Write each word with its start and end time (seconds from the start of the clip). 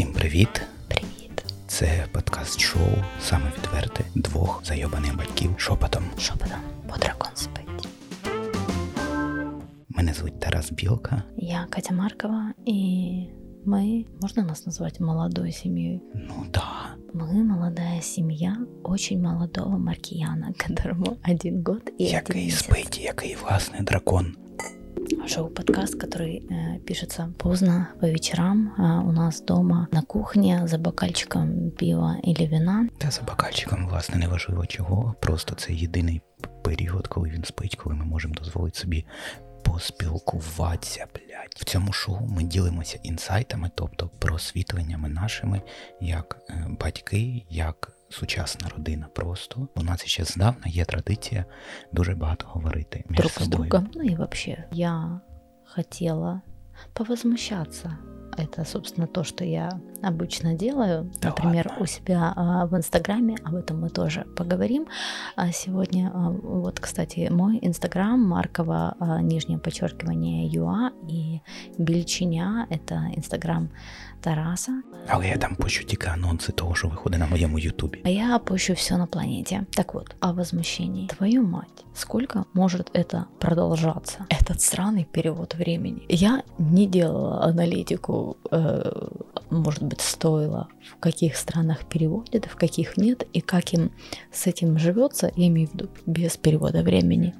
Всім 0.00 0.12
привіт! 0.12 0.62
Привіт. 0.88 1.44
Це 1.66 2.06
подкаст-шоу 2.12 3.04
саме 3.22 3.44
відверте 3.58 4.04
двох 4.14 4.62
зайобаних 4.64 5.16
батьків 5.16 5.54
шепотом. 5.56 6.04
Шепотом, 6.18 6.58
бо 6.88 6.96
дракон 6.96 7.30
спить. 7.34 7.88
Мене 9.88 10.14
звуть 10.14 10.40
Тарас 10.40 10.72
Білка. 10.72 11.22
Я 11.36 11.66
Катя 11.70 11.94
Маркова, 11.94 12.52
и 12.68 13.28
мы, 13.66 14.06
можно 14.22 14.42
нас 14.42 14.66
назвать 14.66 15.00
молодой 15.00 15.52
семьей? 15.52 16.02
Ну 16.14 16.46
да. 16.52 16.96
Мы 17.14 17.44
молодая 17.44 18.00
семья 18.00 18.56
очень 18.84 19.22
молодого 19.22 19.78
Маркияна, 19.78 20.54
которому 20.66 21.16
один 21.30 21.62
год 21.62 21.82
и 22.00 22.04
один 22.04 22.14
Який 22.14 22.44
месяц. 22.44 22.58
спить, 22.58 23.00
який 23.00 23.36
власний 23.36 23.82
дракон. 23.82 24.36
Шоу-подкаст, 25.26 25.94
который 25.94 26.46
э, 26.48 26.78
пишется 26.80 27.32
поздно 27.38 27.88
по 28.00 28.06
вечерам 28.06 28.74
а, 28.78 29.00
у 29.00 29.12
нас 29.12 29.40
дома 29.40 29.88
на 29.92 30.02
кухне 30.02 30.66
за 30.66 30.78
бокальчиком 30.78 31.70
пива 31.70 32.16
или 32.24 32.46
вина. 32.46 32.88
Та 32.98 33.10
за 33.10 33.22
бокальчиком, 33.22 33.88
власне, 33.88 34.16
неважливо 34.16 34.66
чого. 34.66 35.14
Просто 35.20 35.54
це 35.54 35.72
єдиний 35.72 36.20
період, 36.62 37.06
коли 37.06 37.28
він 37.28 37.44
спить, 37.44 37.76
коли 37.76 37.94
ми 37.94 38.04
можемо 38.04 38.34
дозволити 38.34 38.78
собі 38.78 39.04
поспілкуватися, 39.62 41.06
блядь. 41.14 41.54
В 41.56 41.64
цьому 41.64 41.92
шоу 41.92 42.18
ми 42.28 42.42
ділимося 42.42 42.98
інсайтами, 43.02 43.70
тобто 43.74 44.10
просвітленнями 44.18 45.08
нашими, 45.08 45.60
як 46.00 46.38
е, 46.50 46.66
батьки, 46.80 47.44
як 47.50 47.92
сучасна 48.10 48.68
родина. 48.68 49.08
Просто 49.14 49.68
у 49.74 49.82
нас 49.82 50.04
ще 50.04 50.24
здавна 50.24 50.66
є 50.66 50.84
традиція 50.84 51.44
дуже 51.92 52.14
багато 52.14 52.46
говорити 52.48 53.04
між 53.08 53.18
друг 53.18 53.32
собою. 53.32 53.64
з 53.64 53.70
другом. 53.70 53.90
Ну 53.94 54.02
і 54.02 54.14
вообще, 54.16 54.64
я 54.72 55.20
хотіла 55.64 56.40
повозмущаться. 56.92 57.96
Это, 58.37 58.65
собственно, 58.65 59.07
то, 59.07 59.23
что 59.23 59.45
я 59.45 59.79
обычно 60.01 60.53
делаю. 60.53 61.09
Да 61.21 61.29
Например, 61.29 61.67
ладно? 61.69 61.83
у 61.83 61.85
себя 61.87 62.33
а, 62.35 62.65
в 62.65 62.75
Инстаграме, 62.75 63.37
об 63.45 63.55
этом 63.55 63.79
мы 63.79 63.89
тоже 63.89 64.25
поговорим. 64.35 64.87
А 65.35 65.51
сегодня, 65.51 66.11
а, 66.13 66.29
вот, 66.31 66.79
кстати, 66.79 67.29
мой 67.31 67.59
Инстаграм, 67.61 68.19
Маркова, 68.19 68.95
а, 68.99 69.21
нижнее 69.21 69.57
подчеркивание 69.57 70.47
ЮА 70.47 70.91
и 71.07 71.41
Бельчиня, 71.77 72.67
это 72.69 73.15
Инстаграм 73.15 73.69
Тараса. 74.21 74.71
Але 75.07 75.27
я 75.27 75.37
там 75.37 75.55
пощу 75.55 75.83
тільки 75.83 76.07
анонси 76.07 76.51
того, 76.51 76.75
що 76.75 76.87
виходить 76.87 77.19
на 77.19 77.27
моєму 77.27 77.59
Ютубі. 77.59 77.99
А 78.05 78.09
я 78.09 78.35
опущу 78.37 78.73
все 78.73 78.97
на 78.97 79.05
планете. 79.05 79.61
Так 79.69 79.93
вот, 79.93 80.15
о 80.21 80.33
возмущении. 80.33 81.07
Твою 81.07 81.43
мать, 81.43 81.85
сколько 81.93 82.45
может 82.53 82.91
это 82.97 83.23
продолжаться? 83.39 84.25
Этот 84.29 84.59
странный 84.59 85.05
перевод 85.11 85.55
времени. 85.55 86.01
Я 86.09 86.43
не 86.59 86.87
делала 86.87 87.41
аналитику, 87.41 88.18
э, 88.50 89.08
может 89.50 89.82
быть, 89.82 90.00
стоило, 90.00 90.68
в 90.90 90.96
каких 91.00 91.36
странах 91.36 91.84
переводят, 91.86 92.46
в 92.46 92.56
каких 92.56 92.96
нет, 92.96 93.26
и 93.32 93.40
как 93.40 93.72
им 93.72 93.92
с 94.32 94.46
этим 94.46 94.78
живется, 94.78 95.32
я 95.36 95.48
имею 95.48 95.68
в 95.68 95.74
виду 95.74 95.88
без 96.06 96.36
перевода 96.36 96.82
времени. 96.82 97.34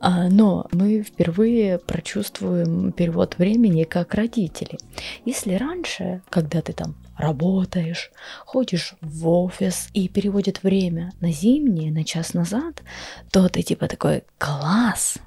А, 0.00 0.28
Но 0.28 0.66
мы 0.72 1.02
впервые 1.02 1.78
прочувствуем 1.78 2.92
перевод 2.92 3.36
времени 3.38 3.84
как 3.84 4.14
родители. 4.14 4.78
Если 5.26 5.54
раньше, 5.54 6.22
когда 6.30 6.62
ты 6.62 6.72
там 6.72 6.94
работаешь, 7.18 8.10
ходишь 8.46 8.94
в 9.02 9.28
офис 9.28 9.88
и 9.92 10.08
переводит 10.08 10.62
время 10.62 11.12
на 11.20 11.30
зимнее, 11.30 11.92
на 11.92 12.02
час 12.04 12.32
назад, 12.32 12.82
то 13.30 13.48
ты 13.50 13.62
типа 13.62 13.88
такой 13.88 14.24
класс, 14.38 15.18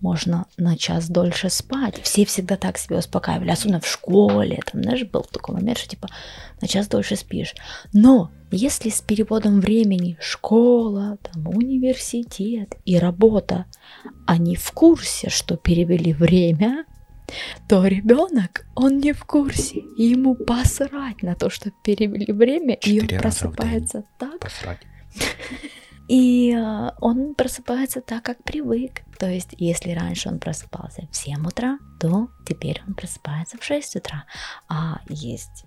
можно 0.00 0.46
на 0.56 0.76
час 0.76 1.08
дольше 1.08 1.50
спать. 1.50 2.00
Все 2.02 2.24
всегда 2.24 2.56
так 2.56 2.78
себя 2.78 2.98
успокаивали, 2.98 3.50
особенно 3.50 3.80
в 3.80 3.86
школе. 3.86 4.60
Там, 4.70 4.82
знаешь, 4.82 5.04
был 5.04 5.22
такой 5.22 5.54
момент, 5.54 5.78
что 5.78 5.88
типа 5.88 6.08
на 6.60 6.68
час 6.68 6.88
дольше 6.88 7.16
спишь. 7.16 7.54
Но 7.92 8.30
если 8.50 8.90
с 8.90 9.00
переводом 9.00 9.60
времени 9.60 10.16
школа, 10.20 11.18
там, 11.22 11.48
университет 11.48 12.74
и 12.84 12.98
работа, 12.98 13.66
они 14.26 14.56
в 14.56 14.70
курсе, 14.72 15.30
что 15.30 15.56
перевели 15.56 16.12
время, 16.12 16.84
то 17.68 17.86
ребенок, 17.86 18.66
он 18.74 18.98
не 18.98 19.12
в 19.12 19.24
курсе. 19.24 19.80
И 19.96 20.04
ему 20.04 20.34
посрать 20.34 21.22
на 21.22 21.34
то, 21.34 21.50
что 21.50 21.70
перевели 21.82 22.32
время, 22.32 22.74
и 22.74 23.00
он 23.00 23.08
просыпается 23.08 24.04
так, 24.18 24.38
Посрать. 24.40 24.80
И 26.08 26.54
э, 26.56 26.90
он 27.00 27.34
просыпается 27.34 28.00
так, 28.00 28.22
как 28.22 28.42
привык. 28.42 29.02
То 29.18 29.28
есть, 29.28 29.54
если 29.58 29.92
раньше 29.92 30.28
он 30.28 30.38
просыпался 30.38 31.08
в 31.10 31.16
7 31.16 31.46
утра, 31.46 31.78
то 32.00 32.28
теперь 32.46 32.82
он 32.86 32.94
просыпается 32.94 33.58
в 33.58 33.64
6 33.64 33.96
утра. 33.96 34.24
А 34.68 35.00
есть 35.08 35.64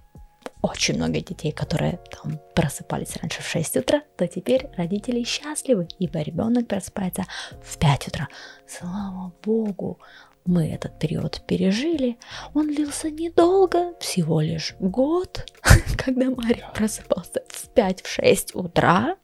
очень 0.62 0.96
много 0.96 1.22
детей, 1.22 1.52
которые 1.52 2.00
там 2.12 2.40
просыпались 2.54 3.18
раньше 3.18 3.42
в 3.42 3.48
6 3.48 3.78
утра, 3.78 4.02
то 4.18 4.28
теперь 4.28 4.68
родители 4.78 5.24
счастливы, 5.24 5.88
ибо 6.00 6.22
ребенок 6.22 6.68
просыпается 6.68 7.26
в 7.64 7.78
5 7.78 8.08
утра. 8.08 8.28
Слава 8.68 9.34
богу, 9.44 10.00
мы 10.46 10.70
этот 10.70 11.00
период 11.00 11.42
пережили. 11.48 12.18
Он 12.54 12.68
длился 12.68 13.10
недолго, 13.10 13.94
всего 14.00 14.42
лишь 14.42 14.76
год, 14.80 15.46
когда 15.98 16.30
Марик 16.30 16.74
просыпался 16.74 17.42
в 17.50 17.70
5-6 17.76 18.52
утра 18.54 19.16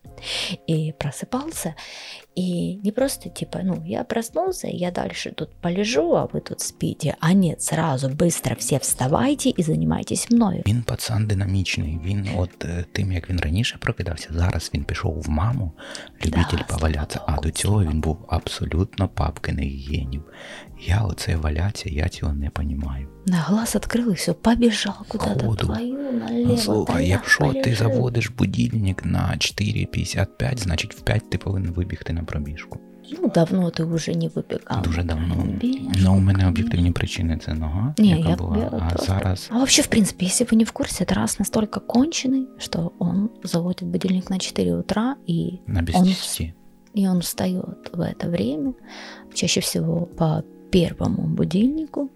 и 0.67 0.91
просыпался. 0.93 1.75
И 2.38 2.80
не 2.84 2.92
просто 2.92 3.28
типа, 3.28 3.60
ну, 3.64 3.82
я 3.86 4.04
проснулся, 4.04 4.68
я 4.68 4.90
дальше 4.90 5.30
тут 5.30 5.48
полежу, 5.60 6.14
а 6.14 6.26
вы 6.26 6.40
тут 6.40 6.60
спите. 6.60 7.16
А 7.20 7.32
нет, 7.32 7.62
сразу 7.62 8.08
быстро 8.08 8.56
все 8.56 8.78
вставайте 8.78 9.50
и 9.50 9.62
занимайтесь 9.62 10.30
мною. 10.30 10.62
Він 10.66 10.82
пацан 10.82 11.26
динамічний. 11.26 12.00
Він, 12.04 12.28
от 12.36 12.64
е, 12.64 12.84
тим, 12.92 13.12
як 13.12 13.30
він 13.30 13.40
раніше 13.40 13.78
прокидався, 13.80 14.28
зараз 14.30 14.70
він 14.74 14.84
пішов 14.84 15.20
в 15.20 15.30
маму, 15.30 15.72
любитель 16.24 16.58
Да, 16.58 16.64
повалятися. 16.64 17.20
А 17.26 17.26
слава 17.26 17.36
до 17.36 17.42
Богу, 17.42 17.52
цього 17.52 17.74
слава 17.74 17.90
він 17.90 18.00
був 18.00 18.18
абсолютно 18.28 19.08
папкиних 19.08 19.88
генів. 19.88 20.22
Я 20.86 21.02
оце 21.02 21.36
валяться, 21.36 21.88
я 21.88 22.08
цього 22.08 22.34
не 22.34 22.50
понімаю. 22.50 23.08
На 23.26 23.36
глаз 23.36 23.76
открыл 23.76 24.10
и 24.10 24.14
все, 24.14 24.32
побежал 24.32 24.94
куда-то. 25.08 25.46
Ходу. 25.46 25.66
Твою 25.66 26.12
налево. 26.12 26.48
Ну 26.48 26.54
да 26.54 26.56
слухай, 26.56 27.02
я 27.02 27.08
якщо 27.08 27.52
ти 27.52 27.60
полежу. 27.62 27.76
заводиш 27.76 28.30
будильник 28.30 29.04
на 29.04 29.34
4.55, 29.38 30.58
значить 30.58 30.94
в 30.94 31.00
5 31.00 31.30
ти 31.30 31.38
повинен 31.38 31.72
вибігти 31.72 32.12
на 32.12 32.22
пробіжку. 32.26 32.78
Ну, 33.22 33.28
давно 33.34 33.70
ты 33.70 33.94
уже 33.94 34.14
не 34.14 34.28
выбегал. 34.28 34.82
Дуже 34.84 35.02
давно. 35.02 35.34
Бежишь. 35.62 35.80
Ну, 36.04 36.14
у 36.16 36.20
мене 36.20 36.48
об'єктивні 36.48 36.90
причини 36.90 37.38
це 37.44 37.54
нога, 37.54 37.94
Не, 37.98 38.06
яка 38.06 38.28
я- 38.28 38.36
була. 38.36 38.56
я 38.58 38.66
а 38.72 38.90
просто- 38.90 39.06
зараз 39.06 39.48
А 39.52 39.54
вообще, 39.54 39.82
в 39.82 39.86
принципе, 39.86 40.26
если 40.26 40.46
вы 40.46 40.54
не 40.56 40.64
в 40.64 40.70
курсе, 40.72 41.04
Тарас 41.04 41.38
настолько 41.38 41.80
конченый, 41.80 42.44
что 42.58 42.92
он 42.98 43.30
заводит 43.44 43.84
будильник 43.88 44.30
на 44.30 44.38
4 44.38 44.74
утра, 44.74 45.16
и, 45.28 45.58
на 45.66 45.82
без 45.82 45.94
Он- 45.96 46.04
10. 46.04 46.52
и 46.96 47.08
он 47.08 47.18
встает 47.20 47.90
в 47.92 48.00
это 48.00 48.30
время, 48.30 48.72
чаще 49.34 49.60
всего 49.60 50.06
по 50.06 50.42
первому 50.70 51.22
будильнику, 51.22 52.10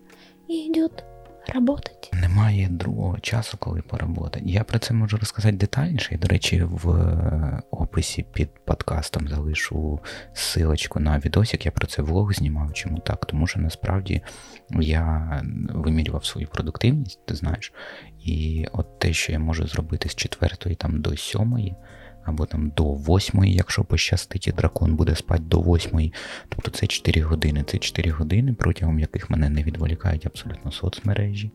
и 0.51 0.53
идет 0.71 1.05
работать. 1.50 2.12
Немає 2.14 2.68
другого 2.72 3.20
часу, 3.20 3.58
коли 3.58 3.82
поработати. 3.82 4.46
Я 4.46 4.64
про 4.64 4.80
це 4.80 4.94
можу 4.94 5.18
розказати 5.18 5.58
детальніше. 5.58 6.16
І, 6.16 6.18
до 6.18 6.28
речі, 6.28 6.64
в 6.64 6.90
е, 6.90 7.62
описі 7.72 8.26
під 8.34 8.50
подкастом 8.66 9.28
залишу 9.28 10.00
силочку 10.34 11.00
на 11.00 11.20
відосик. 11.20 11.66
Я 11.66 11.72
про 11.72 11.88
це 11.88 12.02
влог 12.02 12.34
знімав. 12.34 12.74
Чому 12.74 13.00
так? 13.00 13.26
Тому 13.26 13.48
що 13.48 13.60
насправді 13.60 14.22
я 14.70 15.42
вимірював 15.70 16.26
свою 16.26 16.48
продуктивність, 16.48 17.26
ти 17.26 17.36
знаєш. 17.36 17.74
І 18.20 18.68
от 18.72 19.00
те, 19.00 19.14
що 19.14 19.32
я 19.32 19.40
можу 19.40 19.68
зробити 19.68 20.10
з 20.10 20.16
4 20.16 20.76
там 20.76 21.02
до 21.02 21.16
7, 21.18 21.76
або 22.30 22.46
там 22.46 22.72
до 22.78 22.84
8, 22.84 23.44
якщо 23.44 23.84
пощастить, 23.84 24.48
і 24.48 24.52
дракон 24.52 24.96
буде 24.96 25.16
спати 25.16 25.44
до 25.46 25.62
8. 25.62 26.12
Тобто 26.50 26.72
це 26.72 26.88
4 26.88 27.22
години. 27.22 27.64
Це 27.68 27.78
4 27.78 28.12
години, 28.12 28.54
протягом 28.54 29.00
яких 29.00 29.30
мене 29.30 29.50
не 29.50 29.64
відволікають 29.64 30.26
абсолютно 30.26 30.72
соцмережі. 30.72 31.52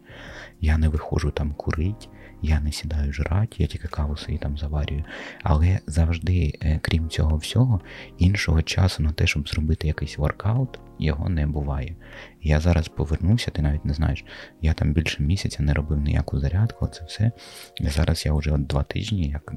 Я 0.60 0.78
не 0.78 0.88
виходжу 0.88 1.32
там 1.34 1.52
курить, 1.52 2.08
я 2.44 2.60
не 2.60 2.72
сідаю 2.72 3.12
жрати, 3.12 3.56
я 3.58 3.66
тільки 3.66 3.88
каву 3.88 4.16
собі 4.16 4.38
там 4.38 4.58
заварюю. 4.58 5.04
Але 5.42 5.78
завжди, 5.86 6.52
е, 6.62 6.78
крім 6.82 7.08
цього 7.08 7.36
всього, 7.36 7.80
іншого 8.18 8.62
часу 8.62 9.02
на 9.02 9.12
те, 9.12 9.26
щоб 9.26 9.48
зробити 9.48 9.86
якийсь 9.86 10.18
воркаут, 10.18 10.78
його 10.98 11.28
не 11.28 11.46
буває. 11.46 11.96
Я 12.42 12.60
зараз 12.60 12.88
повернувся, 12.88 13.50
ти 13.50 13.62
навіть 13.62 13.84
не 13.84 13.94
знаєш, 13.94 14.24
я 14.62 14.72
там 14.72 14.92
більше 14.92 15.22
місяця 15.22 15.62
не 15.62 15.74
робив 15.74 15.98
ніяку 15.98 16.38
зарядку, 16.38 16.86
це 16.86 17.04
все. 17.04 17.32
І 17.80 17.88
зараз 17.88 18.26
я 18.26 18.32
вже 18.32 18.58
два 18.58 18.82
тижні 18.82 19.28
як 19.28 19.50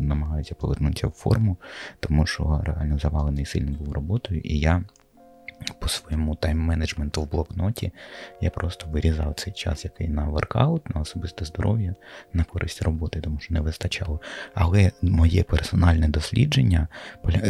намагаюся 0.00 0.54
повернутися 0.54 1.06
в 1.06 1.10
форму, 1.10 1.56
тому 2.00 2.26
що 2.26 2.62
реально 2.64 2.98
завалений 2.98 3.44
сильно 3.44 3.78
був 3.78 3.92
роботою, 3.92 4.40
і 4.44 4.58
я 4.58 4.84
по 5.78 5.88
своєму 5.88 6.34
тайм-менеджменту 6.34 7.22
в 7.22 7.30
блокноті 7.30 7.92
я 8.40 8.50
просто 8.50 8.86
вирізав 8.86 9.34
цей 9.34 9.52
час, 9.52 9.84
який 9.84 10.08
на 10.08 10.24
воркаут, 10.24 10.94
на 10.94 11.00
особисте 11.00 11.44
здоров'я, 11.44 11.94
на 12.32 12.44
користь 12.44 12.82
роботи, 12.82 13.20
тому 13.20 13.40
що 13.40 13.54
не 13.54 13.60
вистачало. 13.60 14.20
Але 14.54 14.92
моє 15.02 15.42
персональне 15.42 16.08
дослідження, 16.08 16.88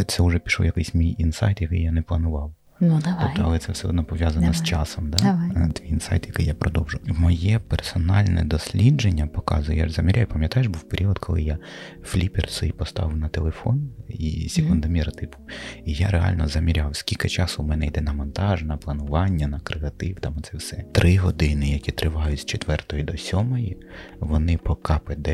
це 0.06 0.22
вже 0.22 0.38
пішов 0.38 0.66
якийсь 0.66 0.94
мій 0.94 1.14
інсайт, 1.18 1.60
який 1.60 1.82
я 1.82 1.92
не 1.92 2.02
планував. 2.02 2.54
Ну, 2.80 3.00
давай. 3.04 3.20
Тобто, 3.22 3.42
але 3.44 3.58
це 3.58 3.72
все 3.72 3.88
одно 3.88 4.04
пов'язано 4.04 4.40
давай. 4.40 4.58
з 4.58 4.62
часом. 4.62 5.10
Да? 5.10 5.18
Давай. 5.18 5.70
Твій 5.70 5.88
інсайт, 5.88 6.26
який 6.26 6.46
я 6.46 6.54
продовжу. 6.54 6.98
Моє 7.06 7.58
персональне 7.58 8.44
дослідження 8.44 9.26
показує, 9.26 9.78
я 9.78 9.88
ж 9.88 9.94
заміряю, 9.94 10.26
пам'ятаєш, 10.26 10.66
був 10.66 10.82
період, 10.82 11.18
коли 11.18 11.42
я 11.42 11.58
фліпер 12.02 12.50
свій 12.50 12.72
поставив 12.72 13.16
на 13.16 13.28
телефон 13.28 13.90
і 14.08 14.48
секундомір, 14.48 15.12
типу. 15.12 15.38
І 15.84 15.92
я 15.92 16.10
реально 16.10 16.48
заміряв, 16.48 16.96
скільки 16.96 17.28
часу 17.28 17.62
в 17.62 17.66
мене 17.66 17.86
йде 17.86 18.00
на 18.00 18.12
монтаж, 18.12 18.62
на 18.62 18.76
планування, 18.76 19.46
на 19.46 19.60
креатив, 19.60 20.20
там 20.20 20.36
це 20.42 20.56
все. 20.56 20.84
Три 20.92 21.16
години, 21.16 21.70
які 21.70 21.92
тривають 21.92 22.40
з 22.40 22.44
4 22.44 23.02
до 23.02 23.16
7, 23.16 23.74
вони 24.20 24.56
по 24.56 24.76
КПД 24.76 25.28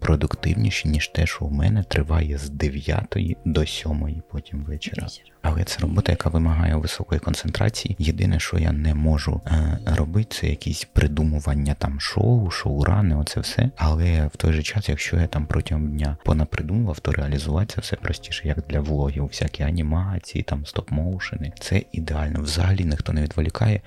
продуктивніші, 0.00 0.88
ніж 0.88 1.08
те, 1.08 1.26
що 1.26 1.44
у 1.44 1.50
мене 1.50 1.82
триває 1.82 2.38
з 2.38 2.50
9 2.50 3.16
до 3.44 3.66
7 3.66 4.22
потім 4.30 4.64
вечора. 4.64 5.06
Але 5.42 5.64
це 5.64 5.80
робота, 5.80 6.12
яка 6.12 6.28
вимагає 6.28 6.76
високої 6.76 7.20
концентрації. 7.20 7.96
Єдине, 7.98 8.40
що 8.40 8.58
я 8.58 8.72
не 8.72 8.94
можу 8.94 9.40
е, 9.46 9.78
робити, 9.86 10.36
це 10.40 10.46
якісь 10.46 10.84
придумування 10.84 11.74
там 11.78 12.00
шоу, 12.00 12.50
шоурани, 12.50 13.16
оце 13.16 13.40
все. 13.40 13.70
Але 13.76 14.26
в 14.26 14.36
той 14.36 14.52
же 14.52 14.62
час, 14.62 14.88
якщо 14.88 15.16
я 15.16 15.26
там 15.26 15.46
протягом 15.46 15.90
дня 15.90 16.16
понапридумував, 16.24 17.00
то 17.00 17.12
реалізувати 17.12 17.74
це 17.74 17.80
все 17.80 17.96
простіше, 17.96 18.48
як 18.48 18.58
для 18.68 18.80
влогів, 18.80 19.24
всякі 19.24 19.62
анімації, 19.62 20.44
там 20.44 20.64
стоп-моушени. 20.64 21.52
Це 21.60 21.82
ідеально. 21.92 22.42
Взагалі 22.42 22.84
ніхто 22.84 23.12
не 23.12 23.22
відволікає, 23.22 23.80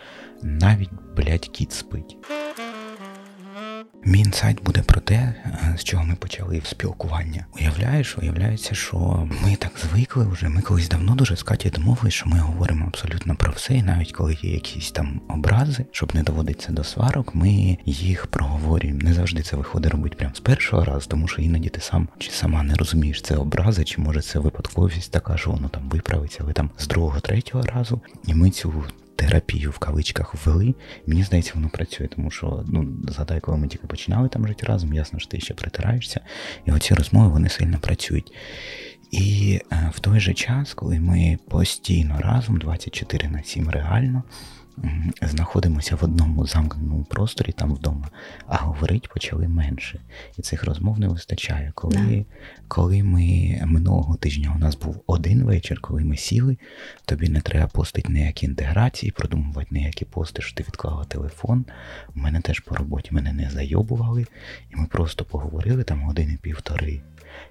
навіть 0.43 0.89
блядь, 1.15 1.47
кіт 1.47 1.71
спить. 1.71 2.17
Мій 4.07 4.19
інсайт 4.19 4.63
буде 4.63 4.81
про 4.81 5.01
те, 5.01 5.15
е, 5.15 5.75
з 5.77 5.83
чого 5.83 6.03
ми 6.03 6.15
почали 6.15 6.59
в 6.59 6.65
спілкування. 6.65 7.45
Уявляєш, 7.59 8.17
уявляється, 8.17 8.75
що 8.75 9.27
ми 9.43 9.55
так 9.55 9.71
звикли 9.83 10.25
вже. 10.25 10.49
Ми 10.49 10.61
колись 10.61 10.89
давно 10.89 11.15
дуже 11.15 11.35
з 11.35 11.43
Каті 11.43 11.69
домовились, 11.69 12.13
що 12.13 12.29
ми 12.29 12.39
говоримо 12.39 12.85
абсолютно 12.87 13.35
про 13.35 13.51
все, 13.51 13.73
і 13.73 13.83
навіть 13.83 14.11
коли 14.11 14.37
є 14.41 14.53
якісь 14.53 14.91
там 14.91 15.21
образи, 15.29 15.85
щоб 15.91 16.15
не 16.15 16.23
доводитися 16.23 16.71
до 16.71 16.83
сварок, 16.83 17.35
ми 17.35 17.77
їх 17.85 18.27
проговорюємо. 18.27 18.99
Не 19.03 19.13
завжди 19.13 19.41
це 19.41 19.55
виходить 19.55 19.91
робити 19.91 20.15
прямо 20.15 20.35
з 20.35 20.39
першого 20.39 20.85
разу, 20.85 21.07
тому 21.09 21.27
що 21.27 21.41
іноді 21.41 21.69
ти 21.69 21.81
сам 21.81 22.07
чи 22.17 22.31
сама 22.31 22.63
не 22.63 22.75
розумієш, 22.75 23.21
це 23.21 23.35
образи, 23.35 23.83
чи 23.83 24.01
може 24.01 24.21
це 24.21 24.39
випадковість 24.39 25.11
така, 25.11 25.37
що 25.37 25.51
воно 25.51 25.69
там 25.69 25.89
виправиться, 25.89 26.39
але 26.43 26.53
там 26.53 26.69
з 26.77 26.87
другого, 26.87 27.19
третього 27.19 27.63
разу, 27.63 28.01
і 28.27 28.33
ми 28.33 28.49
цю 28.49 28.69
терапію 29.17 29.71
в 29.71 29.77
кавичках 29.77 30.35
ввели. 30.35 30.75
Мені 31.07 31.23
здається, 31.23 31.51
воно 31.55 31.69
працює, 31.69 32.07
тому 32.07 32.31
що 32.31 32.63
ну 32.67 32.87
згадай, 33.07 33.39
коли 33.39 33.57
ми 33.57 33.67
тільки 33.67 33.87
починали 33.87 34.29
там 34.29 34.47
жити 34.47 34.65
разом, 34.65 34.93
ясно, 34.93 35.19
що 35.19 35.29
ти 35.29 35.39
ще 35.39 35.53
притираєшся, 35.53 36.21
і 36.65 36.71
оці 36.71 36.93
розмови 36.93 37.27
вони 37.27 37.49
сильно 37.49 37.79
працюють. 37.79 38.33
І 39.11 39.59
е, 39.71 39.91
в 39.95 39.99
той 39.99 40.19
же 40.19 40.33
час, 40.33 40.73
коли 40.73 40.99
ми 40.99 41.37
постійно 41.49 42.19
разом, 42.19 42.57
24 42.57 43.29
на 43.29 43.43
7 43.43 43.69
реально, 43.69 44.23
знаходимося 45.21 45.95
в 45.95 46.03
одному 46.03 46.47
замкненому 46.47 47.03
просторі 47.03 47.51
там 47.51 47.73
вдома, 47.73 48.09
а 48.47 48.57
говорити 48.57 49.07
почали 49.13 49.47
менше. 49.47 49.99
І 50.37 50.41
цих 50.41 50.63
розмов 50.63 50.99
не 50.99 51.07
вистачає. 51.07 51.71
Коли 51.75 51.95
yeah. 51.95 52.25
коли 52.67 53.03
ми 53.03 53.59
минулого 53.65 54.15
тижня 54.15 54.53
у 54.55 54.59
нас 54.59 54.77
був 54.77 55.03
один 55.07 55.43
вечір, 55.43 55.79
коли 55.81 56.03
ми 56.03 56.17
сіли, 56.17 56.57
тобі 57.05 57.29
не 57.29 57.41
треба 57.41 57.67
постити 57.67 58.13
ніякі 58.13 58.45
інтеграції, 58.45 59.11
продумувати 59.11 59.67
ніякі 59.71 60.05
пости, 60.05 60.41
що 60.41 60.55
ти 60.55 60.63
відклала 60.63 61.05
телефон. 61.05 61.65
У 62.15 62.19
мене 62.19 62.41
теж 62.41 62.59
по 62.59 62.75
роботі 62.75 63.09
мене 63.11 63.33
не 63.33 63.49
зайобували, 63.49 64.25
і 64.69 64.75
ми 64.75 64.85
просто 64.85 65.25
поговорили 65.25 65.83
там 65.83 66.01
години-півтори. 66.01 67.01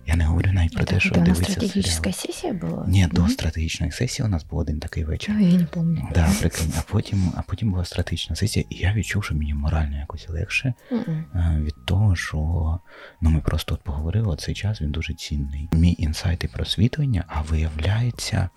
Я 0.07 0.17
не 0.17 0.25
говорю 0.25 0.53
навіть 0.53 0.75
про 0.75 0.85
те, 0.85 1.01
що 1.01 1.15
дивитися 1.15 1.53
стратегічна 1.53 2.13
сесія 2.13 2.53
була? 2.53 2.85
Ні, 2.89 3.09
до 3.13 3.29
стратегічної 3.29 3.93
сесії 3.93 4.27
у 4.27 4.29
нас 4.29 4.45
був 4.45 4.59
один 4.59 4.81
такий 4.81 5.05
вечір. 5.05 5.35
А, 5.39 5.41
я 5.41 5.59
не 5.59 5.65
пам'ятаю. 5.65 6.13
Да, 6.15 6.29
прикинь. 6.41 6.73
А 6.79 6.81
потім, 6.93 7.33
а 7.37 7.43
потім 7.43 7.71
була 7.71 7.85
стратегічна 7.85 8.37
сесія, 8.37 8.65
і 8.71 8.77
я 8.77 8.93
відчув, 8.93 9.25
що 9.25 9.35
мені 9.35 9.55
морально 9.55 9.97
якось 9.97 10.29
легше 10.29 10.75
Mm-mm. 10.93 11.65
від 11.65 11.87
того, 11.87 12.17
що 12.17 12.39
ну, 13.21 13.31
ми 13.31 13.41
просто 13.41 13.75
от 13.75 13.83
поговорили, 13.83 14.37
цей 14.37 14.55
час 14.55 14.81
він 14.81 14.91
дуже 14.91 15.15
цінний. 15.15 15.69
Мій 15.73 15.97
інсайт 15.99 16.45
і 16.45 16.49
просвітлення, 16.49 17.25
а 17.29 17.43
виявляється. 17.43 18.49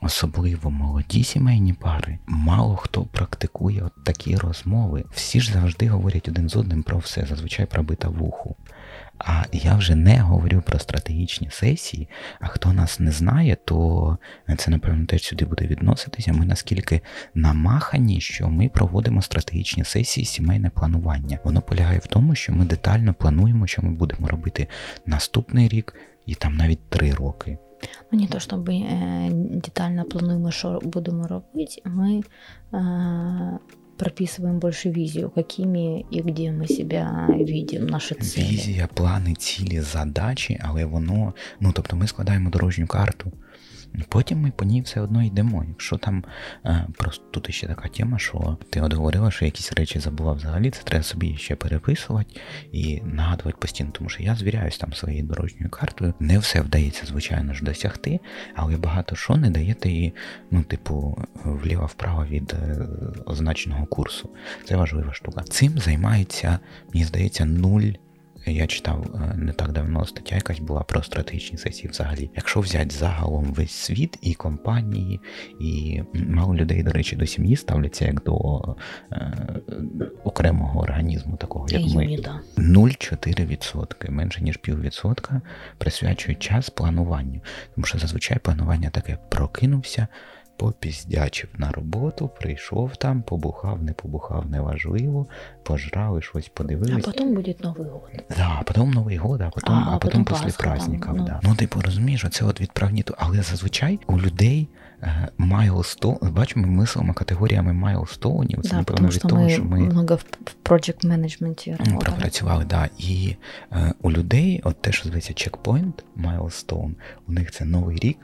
Особливо 0.00 0.70
молоді 0.70 1.24
сімейні 1.24 1.72
пари, 1.72 2.18
мало 2.26 2.76
хто 2.76 3.04
практикує 3.04 3.82
от 3.82 4.04
такі 4.04 4.36
розмови. 4.36 5.04
Всі 5.12 5.40
ж 5.40 5.52
завжди 5.52 5.88
говорять 5.88 6.28
один 6.28 6.48
з 6.48 6.56
одним 6.56 6.82
про 6.82 6.98
все, 6.98 7.26
зазвичай 7.26 7.66
про 7.66 7.82
бита 7.82 8.08
вуху. 8.08 8.56
А 9.17 9.43
я 9.51 9.75
вже 9.75 9.95
не 9.95 10.19
говорю 10.19 10.63
про 10.65 10.79
стратегічні 10.79 11.49
сесії. 11.51 12.09
А 12.39 12.47
хто 12.47 12.73
нас 12.73 12.99
не 12.99 13.11
знає, 13.11 13.57
то 13.65 14.17
це, 14.57 14.71
напевно, 14.71 15.05
теж 15.05 15.23
сюди 15.23 15.45
буде 15.45 15.67
відноситися. 15.67 16.33
Ми 16.33 16.45
наскільки 16.45 17.01
намахані, 17.35 18.21
що 18.21 18.49
ми 18.49 18.69
проводимо 18.69 19.21
стратегічні 19.21 19.83
сесії 19.83 20.25
сімейне 20.25 20.69
планування. 20.69 21.39
Воно 21.43 21.61
полягає 21.61 21.99
в 21.99 22.07
тому, 22.07 22.35
що 22.35 22.53
ми 22.53 22.65
детально 22.65 23.13
плануємо, 23.13 23.67
що 23.67 23.81
ми 23.81 23.89
будемо 23.89 24.27
робити 24.27 24.67
наступний 25.05 25.67
рік 25.67 25.95
і 26.25 26.35
там 26.35 26.55
навіть 26.55 26.89
три 26.89 27.11
роки. 27.11 27.57
Ну, 28.11 28.19
не 28.19 28.27
то, 28.27 28.39
чтобы 28.39 28.71
э, 28.71 29.29
детально 29.61 30.03
плануємо, 30.05 30.51
що 30.51 30.79
будемо 30.83 31.27
робити, 31.27 31.81
ми 31.85 32.21
э, 32.71 33.57
прописываем 33.98 34.58
больше 34.58 34.90
визию, 34.90 35.30
какими 35.30 36.06
и 36.10 36.22
где 36.22 36.52
мы 36.52 36.66
себя 36.66 37.28
видим, 37.38 37.86
наші 37.86 38.14
цілі. 38.14 38.44
Візія, 38.44 38.88
плани, 38.94 39.34
цілі, 39.34 39.80
задачі, 39.80 40.60
але 40.62 40.84
воно, 40.84 41.34
ну 41.60 41.72
тобто 41.72 41.96
ми 41.96 42.06
складаємо 42.06 42.50
дорожню 42.50 42.86
карту. 42.86 43.32
Потім 44.08 44.40
ми 44.40 44.50
по 44.50 44.64
ній 44.64 44.80
все 44.80 45.00
одно 45.00 45.22
йдемо. 45.22 45.64
Якщо 45.68 45.96
там 45.96 46.24
е, 46.64 46.86
просто 46.98 47.24
тут 47.30 47.54
ще 47.54 47.66
така 47.66 47.88
тема, 47.88 48.18
що 48.18 48.56
ти 48.70 48.80
от 48.80 48.92
говорила, 48.92 49.30
що 49.30 49.44
якісь 49.44 49.72
речі 49.72 49.98
забував 49.98 50.36
взагалі, 50.36 50.70
це 50.70 50.82
треба 50.82 51.02
собі 51.02 51.36
ще 51.36 51.56
переписувати 51.56 52.40
і 52.72 53.00
нагадувати 53.04 53.58
постійно, 53.60 53.90
тому 53.92 54.10
що 54.10 54.22
я 54.22 54.34
звіряюсь 54.34 54.78
там 54.78 54.92
своєю 54.92 55.24
дорожньою 55.24 55.70
картою. 55.70 56.14
Не 56.20 56.38
все 56.38 56.60
вдається, 56.60 57.06
звичайно 57.06 57.54
ж, 57.54 57.64
досягти, 57.64 58.20
але 58.54 58.76
багато 58.76 59.16
що 59.16 59.36
не 59.36 59.50
даєте 59.50 59.90
її, 59.90 60.14
ну, 60.50 60.62
типу, 60.62 61.24
вліво-вправо 61.44 62.24
від 62.24 62.52
е, 62.52 62.88
означеного 63.26 63.86
курсу. 63.86 64.30
Це 64.64 64.76
важлива 64.76 65.12
штука. 65.12 65.42
Цим 65.42 65.78
займається, 65.78 66.58
мені 66.94 67.04
здається, 67.04 67.44
нуль. 67.44 67.92
Я 68.52 68.66
читав 68.66 69.06
не 69.36 69.52
так 69.52 69.72
давно 69.72 70.06
стаття, 70.06 70.34
якась 70.34 70.58
була 70.60 70.80
про 70.82 71.02
стратегічні 71.02 71.58
сесії 71.58 71.90
взагалі. 71.90 72.30
Якщо 72.36 72.60
взяти 72.60 72.90
загалом 72.90 73.44
весь 73.44 73.72
світ 73.72 74.18
і 74.22 74.34
компанії, 74.34 75.20
і 75.60 76.02
мало 76.14 76.54
людей, 76.54 76.82
до 76.82 76.90
речі, 76.90 77.16
до 77.16 77.26
сім'ї 77.26 77.56
ставляться 77.56 78.04
як 78.04 78.22
до 78.22 78.62
е, 79.12 79.32
окремого 80.24 80.80
організму, 80.80 81.36
такого 81.36 81.66
як 81.68 81.82
ми 81.94 82.04
0,4%, 82.58 84.10
менше 84.10 84.40
ніж 84.40 84.56
піввідсотка 84.56 85.40
присвячують 85.78 86.38
час 86.42 86.70
плануванню. 86.70 87.40
Тому 87.74 87.86
що 87.86 87.98
зазвичай 87.98 88.38
планування 88.38 88.90
таке 88.90 89.18
прокинувся. 89.28 90.08
Попіздячив 90.58 91.48
на 91.56 91.70
роботу, 91.70 92.30
прийшов 92.40 92.96
там, 92.96 93.22
побухав, 93.22 93.82
не 93.82 93.92
побухав, 93.92 94.50
неважливо, 94.50 95.26
пожрали, 95.62 96.22
щось 96.22 96.48
подивились. 96.48 97.04
А 97.08 97.10
потім 97.10 97.34
буде 97.34 97.54
Новий 97.64 97.86
год. 97.88 98.24
Да, 98.36 98.56
а 98.60 98.62
потім 98.62 98.90
Новий 98.90 99.16
год, 99.16 99.40
а 99.40 99.50
потім, 99.50 99.74
а, 99.74 99.94
а 99.94 99.98
потім 99.98 100.24
після 100.24 100.48
праздників. 100.48 101.10
Ну. 101.14 101.24
Да. 101.24 101.40
ну, 101.42 101.54
типу, 101.54 101.80
розумієш, 101.80 102.24
оце 102.24 102.44
от 102.44 102.60
відправні 102.60 103.02
то. 103.02 103.14
Але 103.18 103.42
зазвичай 103.42 103.98
у 104.06 104.18
людей 104.18 104.68
milestone, 105.38 106.18
бачимо, 106.22 106.66
ми 106.66 106.72
мислимо 106.72 107.14
категоріями 107.14 107.72
майлстоунів. 107.72 108.62
Це, 108.62 108.68
да, 108.68 108.76
напевно, 108.76 109.08
від 109.08 109.20
того, 109.20 109.48
що 109.48 109.64
ми 109.64 109.80
много 109.80 110.16
в 110.16 110.24
project 110.64 111.06
менеджменті 111.06 111.76
пропрацювали. 112.00 112.64
Да. 112.64 112.88
І 112.98 113.36
е, 113.72 113.92
у 114.02 114.12
людей, 114.12 114.60
от 114.64 114.82
те, 114.82 114.92
що 114.92 115.08
зветься 115.08 115.34
checkpoint, 115.34 116.04
milestone, 116.16 116.96
у 117.28 117.32
них 117.32 117.50
це 117.50 117.64
новий 117.64 117.98
рік, 117.98 118.18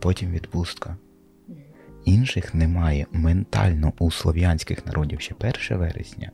потім 0.00 0.30
відпустка. 0.30 0.96
Інших 2.04 2.54
немає 2.54 3.06
ментально 3.12 3.92
у 3.98 4.10
слов'янських 4.10 4.86
народів 4.86 5.20
ще 5.20 5.34
1 5.38 5.78
вересня, 5.78 6.30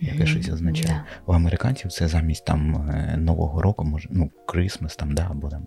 яке 0.00 0.26
щось 0.26 0.48
означає. 0.48 0.94
Yeah. 0.94 1.20
У 1.26 1.32
американців 1.32 1.92
це 1.92 2.08
замість 2.08 2.44
там 2.44 2.90
Нового 3.18 3.62
року, 3.62 3.84
може, 3.84 4.08
ну, 4.12 4.30
Christmas 4.46 4.96
там, 4.96 5.14
да, 5.14 5.26
або 5.30 5.48
там 5.48 5.66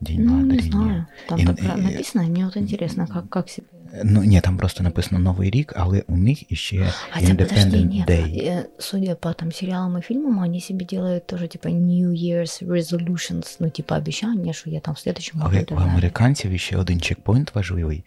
День 0.00 0.24
ну, 0.24 0.32
Матері. 0.32 0.56
Не 0.56 0.62
знаю. 0.62 1.04
Там 1.28 1.38
І, 1.38 1.44
так 1.44 1.78
написано, 1.78 2.24
мені 2.24 2.44
от 2.44 2.56
інтересно, 2.56 3.06
як, 3.14 3.24
як 3.36 3.48
себе. 3.48 3.68
Ну, 4.04 4.24
ні, 4.24 4.40
там 4.40 4.56
просто 4.56 4.82
написано 4.82 5.18
Новий 5.18 5.50
рік, 5.50 5.72
але 5.76 6.02
у 6.08 6.16
них 6.16 6.52
іще 6.52 6.92
Хотя, 7.10 7.26
подожди, 7.26 7.54
Independent 7.54 7.98
нет, 7.98 8.10
Day. 8.10 8.64
судя 8.78 9.14
по 9.14 9.32
там 9.32 9.52
сериалам 9.52 9.98
и 9.98 10.00
фильмам, 10.00 10.38
они 10.38 10.60
себе 10.60 10.84
делают 10.84 11.26
тоже 11.26 11.48
типа 11.48 11.68
New 11.68 12.10
Year's 12.10 12.66
resolutions, 12.66 13.56
ну 13.60 13.70
типа 13.70 13.96
обещания, 13.96 14.52
що 14.52 14.70
я 14.70 14.80
там 14.80 14.94
в 14.94 14.98
следующем 14.98 15.40
году. 15.40 15.66
Але 15.70 15.80
у 15.80 15.88
американців 15.88 16.60
ще 16.60 16.76
один 16.76 17.00
чекпоінт 17.00 17.54
важливий 17.54 18.04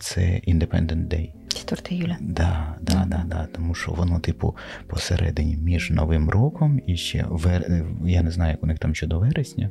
це 0.00 0.20
Independent 0.48 1.08
Day. 1.08 1.30
4 1.56 1.82
июля. 1.90 2.16
Да, 2.20 2.76
да, 2.80 3.04
да, 3.06 3.24
да, 3.26 3.46
тому 3.52 3.74
що 3.74 3.92
воно, 3.92 4.20
типу, 4.20 4.56
посередині 4.86 5.56
між 5.56 5.90
Новим 5.90 6.30
роком 6.30 6.80
і 6.86 6.96
ще 6.96 7.24
вер... 7.28 7.84
я 8.04 8.22
не 8.22 8.30
знаю, 8.30 8.50
як 8.50 8.64
у 8.64 8.66
них 8.66 8.78
там 8.78 8.94
щодо 8.94 9.18
вересня. 9.18 9.70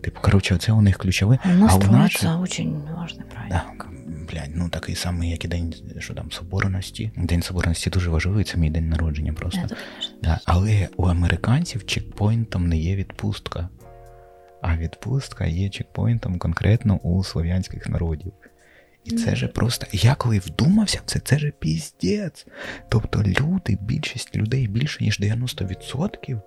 Типу, 0.00 0.20
коротше, 0.22 0.56
це 0.56 0.72
у 0.72 0.82
них 0.82 0.98
ключове. 0.98 1.38
У 1.44 1.48
нас 1.48 1.72
а 1.72 1.88
у 1.88 1.92
нас 1.92 2.24
очень 2.40 2.72
важный 2.72 3.24
праздник. 3.24 3.50
Да, 3.50 3.95
блядь, 4.06 4.50
ну 4.54 4.68
такий 4.68 4.94
самий, 4.94 5.30
як 5.30 5.44
і 5.44 5.48
день 5.48 5.74
що 5.98 6.14
там, 6.14 6.32
соборності. 6.32 7.10
День 7.16 7.42
соборності 7.42 7.90
дуже 7.90 8.10
важливий, 8.10 8.44
це 8.44 8.58
мій 8.58 8.70
день 8.70 8.88
народження 8.88 9.32
просто. 9.32 9.66
Да, 10.22 10.40
але 10.44 10.88
у 10.96 11.06
американців 11.06 11.86
чекпоінтом 11.86 12.68
не 12.68 12.78
є 12.78 12.96
відпустка. 12.96 13.68
А 14.62 14.76
відпустка 14.76 15.46
є 15.46 15.68
чекпоінтом 15.68 16.38
конкретно 16.38 16.96
у 16.96 17.24
слов'янських 17.24 17.88
народів. 17.88 18.32
І 19.04 19.10
це 19.10 19.36
же 19.36 19.48
просто. 19.48 19.86
Я 19.92 20.14
коли 20.14 20.38
вдумався 20.38 21.00
в 21.06 21.10
це, 21.10 21.18
це 21.18 21.38
же 21.38 21.50
піздець. 21.50 22.46
Тобто 22.88 23.22
люди, 23.22 23.78
більшість 23.80 24.36
людей, 24.36 24.68
більше 24.68 25.04
ніж 25.04 25.20
90%, 25.20 26.40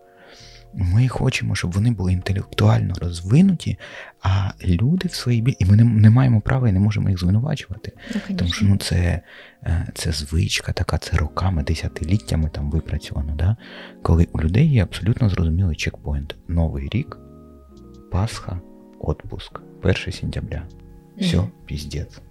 ми 0.73 1.07
хочемо, 1.07 1.55
щоб 1.55 1.71
вони 1.71 1.91
були 1.91 2.13
інтелектуально 2.13 2.93
розвинуті, 3.01 3.77
а 4.21 4.51
люди 4.65 5.07
в 5.07 5.13
своїй 5.13 5.41
бі... 5.41 5.55
І 5.59 5.65
ми 5.65 5.75
не, 5.75 5.83
не 5.83 6.09
маємо 6.09 6.41
права 6.41 6.69
і 6.69 6.71
не 6.71 6.79
можемо 6.79 7.09
їх 7.09 7.19
звинувачувати. 7.19 7.93
Ну, 8.29 8.35
Тому 8.35 8.51
що 8.51 8.65
ну, 8.65 8.77
це, 8.77 9.21
е, 9.63 9.88
це 9.93 10.11
звичка 10.11 10.73
така, 10.73 10.97
це 10.97 11.17
роками, 11.17 11.63
десятиліттями 11.63 12.49
там 12.49 12.71
випрацьовано, 12.71 13.35
да? 13.35 13.55
коли 14.01 14.27
у 14.33 14.39
людей 14.39 14.71
є 14.71 14.83
абсолютно 14.83 15.29
зрозумілий 15.29 15.75
чекпоінт. 15.75 16.35
Новий 16.47 16.89
рік, 16.91 17.17
Пасха, 18.11 18.59
отпуск, 18.99 19.59
1 19.83 19.95
сентября. 20.13 20.63
Все, 21.17 21.41
піздець. 21.65 22.21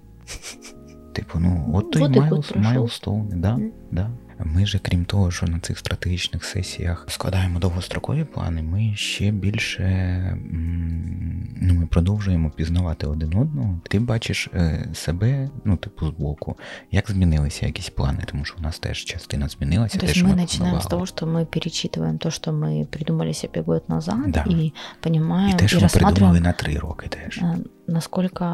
Типу, 1.12 1.38
ну, 1.38 1.70
от 1.74 1.90
той 1.92 2.08
майл, 2.08 2.28
пройшов. 2.28 2.56
майлстоуни, 2.62 3.36
да, 3.36 3.56
Мгм. 3.56 3.72
да. 3.90 4.10
Ми 4.45 4.65
же, 4.65 4.79
крім 4.79 5.05
того, 5.05 5.31
що 5.31 5.45
на 5.47 5.59
цих 5.59 5.79
стратегічних 5.79 6.43
сесіях 6.45 7.05
складаємо 7.09 7.59
довгострокові 7.59 8.23
плани, 8.23 8.61
ми 8.61 8.91
ще 8.95 9.31
більше 9.31 9.83
м, 9.83 11.47
ну, 11.61 11.73
ми 11.73 11.85
продовжуємо 11.85 12.49
пізнавати 12.49 13.07
один 13.07 13.35
одного. 13.37 13.79
Ти 13.89 13.99
бачиш 13.99 14.49
е, 14.53 14.87
себе, 14.93 15.49
ну, 15.65 15.77
типу, 15.77 16.07
збоку, 16.07 16.57
як 16.91 17.11
змінилися 17.11 17.65
якісь 17.65 17.89
плани, 17.89 18.23
тому 18.25 18.45
що 18.45 18.55
у 18.59 18.61
нас 18.61 18.79
теж 18.79 19.05
частина 19.05 19.47
змінилася. 19.49 19.93
То 19.93 19.99
те, 19.99 20.05
есть 20.05 20.15
що 20.15 20.25
мы 20.25 20.29
ми 20.29 20.35
начинаем 20.35 20.47
с 20.79 20.87
планували. 20.87 20.89
того, 20.89 21.05
что 21.05 21.25
мы 21.25 21.45
перечитываем 21.45 22.17
то, 22.17 22.31
что 22.31 22.51
мы 22.51 22.85
придумали 22.85 23.33
себе 23.33 23.61
год 23.61 23.83
назад, 23.89 24.31
Да. 24.31 24.45
и 24.49 24.71
понимаем, 24.99 25.49
І 25.49 25.53
те, 25.53 25.65
и, 25.65 25.67
що 25.67 25.77
ми 25.79 25.87
придумали 25.87 26.05
рассматриваем, 26.13 26.43
на 26.43 26.51
три 26.53 26.77
роки 26.77 27.07
теж. 27.07 27.37
э, 27.41 27.57
насколько 27.87 28.45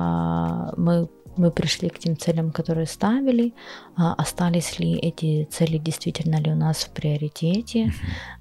мы, 1.36 1.50
пришли 1.50 1.88
к 1.88 1.98
тем 1.98 2.16
целям, 2.16 2.50
которые 2.50 2.86
ставили, 2.86 3.52
а, 3.96 4.14
остались 4.14 4.78
ли 4.78 4.94
эти 4.94 5.44
цели, 5.50 5.78
действительно 5.78 6.36
ли 6.40 6.50
у 6.50 6.56
нас 6.56 6.84
в 6.84 6.90
приоритете, 6.90 7.92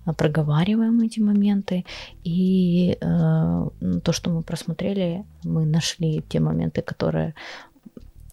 а, 0.05 0.13
проговариваем 0.13 1.01
эти 1.01 1.19
моменты, 1.19 1.85
и 2.23 2.97
э, 3.01 3.05
м, 3.05 4.01
то, 4.01 4.13
что 4.13 4.29
мы 4.29 4.41
просмотрели, 4.41 5.23
мы 5.43 5.65
нашли 5.65 6.23
те 6.29 6.39
моменты, 6.39 6.81
которые 6.81 7.33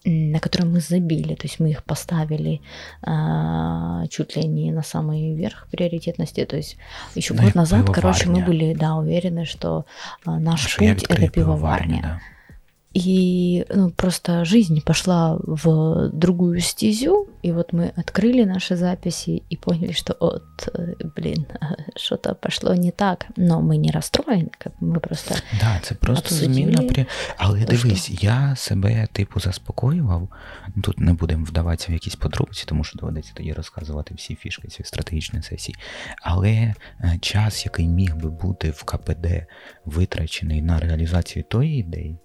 на 0.05 0.41
которые 0.41 0.71
мы 0.71 0.81
забили, 0.81 1.35
то 1.35 1.47
есть 1.47 1.61
мы 1.61 1.69
их 1.71 1.85
поставили 1.85 2.61
а, 3.03 4.07
чуть 4.09 4.35
ли 4.37 4.45
не 4.49 4.73
на 4.73 4.83
самый 4.83 5.35
верх 5.35 5.67
приоритетности, 5.71 6.45
то 6.47 6.57
есть 6.57 6.79
еще 7.15 7.35
Ну, 7.35 7.43
год 7.43 7.55
назад, 7.55 7.87
короче, 7.91 8.27
мы 8.29 8.37
пивоварня. 8.37 8.47
были, 8.47 8.75
да, 8.75 8.95
уверены, 8.97 9.45
что 9.45 9.85
а, 10.25 10.39
наш 10.39 10.79
я 10.81 10.95
путь 10.95 11.05
это 11.05 11.29
пивоварня. 11.29 12.01
да. 12.03 12.21
И 12.96 13.66
ну, 13.76 13.92
просто 13.92 14.46
жизнь 14.46 14.82
пошла 14.82 15.38
в 15.38 16.10
другую 16.14 16.62
стезю, 16.62 17.28
и 17.44 17.52
вот 17.52 17.74
мы 17.74 17.92
открыли 17.98 18.46
наши 18.46 18.78
записи 18.78 19.44
и 19.50 19.58
поняли, 19.58 19.92
что 19.92 20.14
от, 20.14 20.70
э, 20.74 20.94
блин, 21.16 21.46
что-то 21.98 22.36
пошло 22.36 22.74
не 22.74 22.92
так. 22.92 23.26
Но 23.36 23.62
мы 23.62 23.76
не 23.76 23.92
расстроены, 23.92 24.50
как 24.58 24.74
бы 24.80 24.94
мы 24.94 25.00
просто... 25.00 25.36
Да, 25.60 25.80
це 25.82 25.96
просто 25.96 26.36
Обсудили. 26.36 26.54
зміна 26.54 26.82
при. 26.82 27.06
Але 27.38 27.66
То 27.66 27.72
дивись, 27.72 28.24
я 28.24 28.56
себе 28.56 29.08
типу 29.12 29.40
заспокоював. 29.40 30.30
Тут 30.84 31.00
не 31.00 31.14
будемо 31.14 31.46
вдаватися 31.46 31.92
в 31.92 31.94
якісь 31.94 32.16
подробиці, 32.16 32.64
тому 32.68 32.84
що 32.84 33.00
доведеться 33.00 33.34
тоді 33.36 33.54
розказувати 33.54 34.14
всі 34.14 34.36
фішки 34.36 34.68
цих 34.68 34.88
стратегічних 34.88 35.46
сесій. 35.46 35.76
Але 36.22 36.52
е, 36.52 36.76
час, 37.22 37.66
який 37.66 37.88
міг 37.88 38.16
би 38.16 38.30
бути 38.30 38.72
в 38.72 38.84
КПД 38.84 39.48
витрачений 39.86 40.62
на 40.62 40.80
реалізацію 40.80 41.44
тої 41.44 41.80
ідеї, 41.80 42.20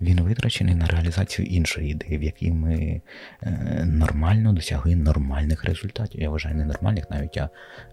він 0.00 0.20
витрачений 0.20 0.74
на 0.74 0.86
реалізацію 0.86 1.46
іншої 1.46 1.90
ідеї, 1.90 2.18
в 2.18 2.22
якій 2.22 2.52
ми 2.52 3.02
е, 3.42 3.50
нормально 3.86 4.52
досягли 4.52 4.96
нормальних 4.96 5.64
результатів. 5.64 6.20
Я 6.20 6.30
вважаю, 6.30 6.54
не 6.56 6.64
нормальних, 6.64 7.10
навіть 7.10 7.36
а 7.36 7.50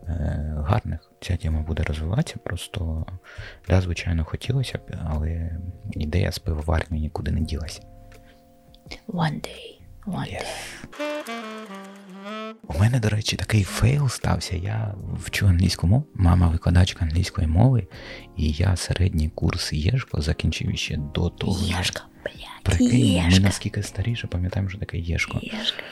е, 0.07 0.53
гарних. 0.57 1.11
Ця 1.21 1.37
тема 1.37 1.61
буде 1.61 1.83
розвиватися. 1.83 2.35
Просто 2.43 3.05
да, 3.69 3.81
звичайно, 3.81 4.25
хотілося 4.25 4.77
б, 4.77 4.81
але 5.05 5.59
ідея 5.91 6.31
з 6.31 6.39
пивоварні 6.39 6.99
нікуди 6.99 7.31
не 7.31 7.41
ділася. 7.41 7.81
One 9.07 9.33
day, 9.33 9.79
one 10.05 10.33
Yes. 10.33 10.45
day. 10.99 11.34
У 12.67 12.79
мене, 12.79 12.99
до 12.99 13.09
речі, 13.09 13.35
такий 13.35 13.63
fail 13.63 14.09
стався. 14.09 14.55
Я 14.55 14.95
вчу 15.25 15.47
англійську 15.47 15.87
мову, 15.87 16.05
мама 16.13 16.47
викладачка 16.47 17.05
англійської 17.05 17.47
мови, 17.47 17.87
і 18.37 18.51
я 18.51 18.75
середній 18.75 19.29
курс 19.29 19.73
Єшко 19.73 20.21
закінчив 20.21 20.77
ще 20.77 20.97
до 20.97 21.29
того. 21.29 21.59
блядь, 22.25 22.63
Прикинь, 22.63 23.13
ми 23.13 23.27
Ешка, 23.27 23.43
наскільки 23.43 23.83
старіше 23.83 24.27
пам'ятаємо, 24.27 24.69
що 24.69 24.79
таке 24.79 24.97
Єшко. 24.97 25.41
Ешка. 25.61 25.83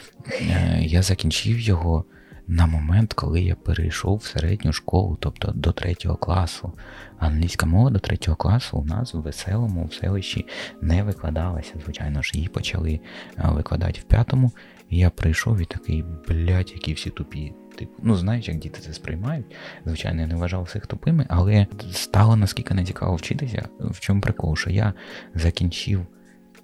Е, 0.41 0.79
Я 0.81 1.01
закінчив 1.01 1.60
його 1.60 2.05
на 2.48 2.65
момент, 2.65 3.13
коли 3.13 3.41
я 3.41 3.55
перейшов 3.55 4.17
в 4.17 4.24
середню 4.24 4.74
школу, 4.74 5.17
тобто 5.19 5.51
до 5.55 5.72
третього 5.72 6.15
класу. 6.15 6.72
Англійська 7.19 7.65
мова 7.65 7.89
до 7.89 8.00
третього 8.00 8.38
класу 8.38 8.77
у 8.77 8.86
нас 8.86 9.13
в 9.13 9.17
веселому 9.17 9.86
в 9.86 9.93
селищі 9.93 10.45
не 10.81 11.03
викладалася. 11.03 11.74
Звичайно 11.83 12.22
ж, 12.22 12.31
її 12.33 12.48
почали 12.48 13.00
е, 13.38 13.48
викладати 13.48 14.00
в 14.00 14.03
п'ятому. 14.03 14.51
Я 14.93 15.09
прийшов 15.09 15.62
і 15.62 15.65
такий, 15.65 16.03
блядь, 16.27 16.71
які 16.71 16.93
всі 16.93 17.09
тупі. 17.09 17.53
Типу, 17.75 17.91
ну 18.03 18.15
знаєш, 18.15 18.47
як 18.47 18.57
діти 18.57 18.79
це 18.79 18.93
сприймають. 18.93 19.45
Звичайно, 19.85 20.21
я 20.21 20.27
не 20.27 20.35
вважав 20.35 20.63
всіх 20.63 20.88
тупими, 20.88 21.25
але 21.29 21.67
стало 21.91 22.35
наскільки 22.35 22.73
не 22.73 22.85
цікаво 22.85 23.15
вчитися. 23.15 23.67
В 23.79 24.00
чому 24.00 24.21
прикол, 24.21 24.55
що 24.55 24.69
я 24.69 24.93
закінчив 25.35 26.05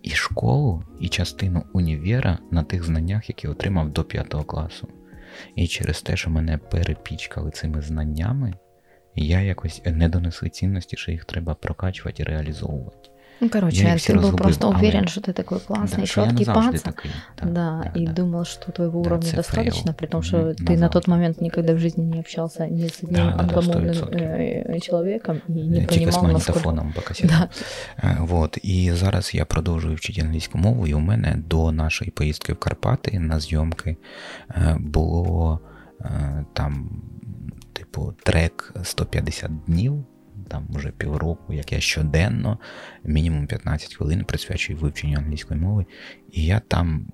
і 0.03 0.09
школу, 0.09 0.83
і 0.99 1.09
частину 1.09 1.63
універа 1.73 2.39
на 2.51 2.63
тих 2.63 2.83
знаннях, 2.83 3.29
які 3.29 3.47
отримав 3.47 3.89
до 3.89 4.03
5 4.03 4.35
класу. 4.45 4.87
І 5.55 5.67
через 5.67 6.01
те, 6.01 6.17
що 6.17 6.29
мене 6.29 6.57
перепічкали 6.57 7.51
цими 7.51 7.81
знаннями, 7.81 8.53
я 9.15 9.41
якось 9.41 9.81
не 9.85 10.09
донесли 10.09 10.49
цінності, 10.49 10.97
що 10.97 11.11
їх 11.11 11.25
треба 11.25 11.55
прокачувати 11.55 12.23
і 12.23 12.25
реалізовувати. 12.25 13.08
Ну, 13.40 13.48
короче, 13.50 13.82
Я 13.82 13.94
их 13.94 13.98
все 14.00 14.12
ты 14.12 14.16
был 14.16 14.22
разгубил, 14.22 14.42
просто 14.44 14.66
але- 14.68 14.76
уверен, 14.76 15.08
что 15.08 15.20
ты 15.20 15.32
такой 15.32 15.58
классный, 15.58 16.00
Да, 16.00 16.06
що 16.06 16.20
я 16.20 16.26
четкий 16.26 16.46
назавжди 16.46 16.70
паца. 16.72 16.84
такий. 16.84 17.10
Да, 17.52 17.92
и 17.96 18.06
думал, 18.06 18.44
что 18.44 18.72
твоего 18.72 19.02
Да, 19.02 19.08
уровня 19.08 19.30
це 19.30 19.36
достаточно, 19.36 19.82
фейл. 19.82 19.94
при 19.94 20.06
том, 20.06 20.22
что 20.22 20.36
Мгм, 20.36 20.46
ты 20.48 20.62
на 20.62 20.70
назавжди. 20.70 20.92
тот 20.92 21.08
момент 21.08 21.40
никогда 21.40 21.74
в 21.74 21.78
жизни 21.78 22.04
не 22.04 22.18
общался 22.20 22.66
ни 22.66 22.84
с 22.88 23.00
одним 23.04 23.24
Да, 23.24 23.30
да, 23.30 23.42
да, 23.42 23.54
англомовным 23.54 23.94
100%. 23.94 24.66
э, 24.70 24.80
человеком 24.80 25.40
и 25.48 25.52
не 25.52 25.86
Тільки 25.86 26.10
з 26.10 26.14
понимал, 26.14 26.32
насколько... 26.32 26.60
магнітофоном 26.60 26.92
по 26.96 27.00
касетам. 27.02 27.36
Да. 28.02 28.08
Е, 28.08 28.16
Вот. 28.20 28.58
І 28.62 28.92
зараз 28.92 29.34
я 29.34 29.44
продовжую 29.44 29.96
вчити 29.96 30.20
англійську 30.20 30.58
мову, 30.58 30.86
і 30.86 30.94
у 30.94 31.00
мене 31.00 31.36
до 31.48 31.72
нашої 31.72 32.10
поїздки 32.10 32.52
в 32.52 32.58
Карпати 32.58 33.18
на 33.20 33.40
зйомки 33.40 33.96
е, 34.50 34.76
було 34.80 35.60
е, 36.00 36.44
там, 36.52 36.90
типу, 37.72 38.14
трек 38.22 38.74
150 38.82 39.50
днів. 39.66 40.04
Там 40.49 40.67
вже 40.69 40.91
півроку, 40.91 41.53
як 41.53 41.71
я 41.71 41.79
щоденно, 41.79 42.59
мінімум 43.03 43.47
15 43.47 43.95
хвилин 43.95 44.25
присвячую 44.25 44.79
вивченню 44.79 45.17
англійської 45.17 45.59
мови. 45.59 45.85
І 46.31 46.45
я 46.45 46.59
там 46.67 47.07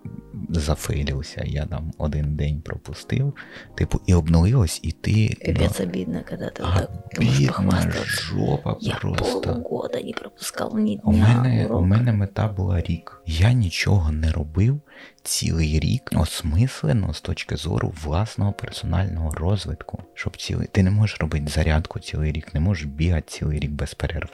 зафейлився, 0.50 1.44
я 1.46 1.66
там 1.66 1.92
один 1.98 2.36
день 2.36 2.62
пропустив, 2.62 3.36
типу, 3.76 4.02
і 4.06 4.14
обнулилось, 4.14 4.80
і 4.84 4.92
ти. 4.92 5.38
ну, 5.80 5.86
обідно, 5.86 6.22
коли 6.30 6.52
ти 6.56 6.64
вот 6.64 7.48
так 7.48 7.62
можешь 7.62 8.22
жопа 8.22 8.78
Я 8.82 8.96
просто. 8.96 9.42
полгода 9.42 10.02
не 10.02 10.12
пропускав 10.14 10.80
ні 10.80 10.96
дня. 10.96 11.02
У 11.06 11.12
мене, 11.12 11.68
у 11.68 11.82
мене 11.82 12.14
мета 12.14 12.48
була 12.48 12.82
рік. 12.82 13.15
Я 13.28 13.54
нічого 13.54 14.12
не 14.12 14.32
робив 14.32 14.82
цілий 15.24 15.80
рік 15.80 16.12
осмислено 16.16 17.14
з 17.14 17.22
точки 17.22 17.56
зору 17.56 17.94
власного 18.04 18.54
персонального 18.54 19.32
розвитку. 19.32 20.04
Щоб 20.14 20.38
цілий. 20.38 20.68
Ти 20.68 20.84
не 20.84 20.92
можеш 20.92 21.20
робити 21.20 21.48
зарядку 21.48 22.00
цілий 22.00 22.32
рік, 22.32 22.54
не 22.54 22.60
можеш 22.60 22.86
бігати 22.86 23.28
цілий 23.28 23.60
рік 23.60 23.72
без 23.72 23.94
перерв. 23.94 24.30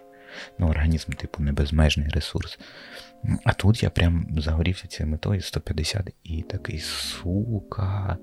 Ну, 0.60 0.68
організм, 0.70 1.12
типу, 1.12 1.44
не 1.44 1.52
безмежний 1.52 2.10
ресурс. 2.10 2.60
А 3.44 3.54
тут 3.54 3.84
я 3.84 3.90
прям 3.90 4.28
загорівся 4.38 4.88
цією 4.88 5.12
метою 5.12 5.42
150 5.42 6.10
і 6.24 6.42
такий 6.42 6.80
сука. 6.80 8.18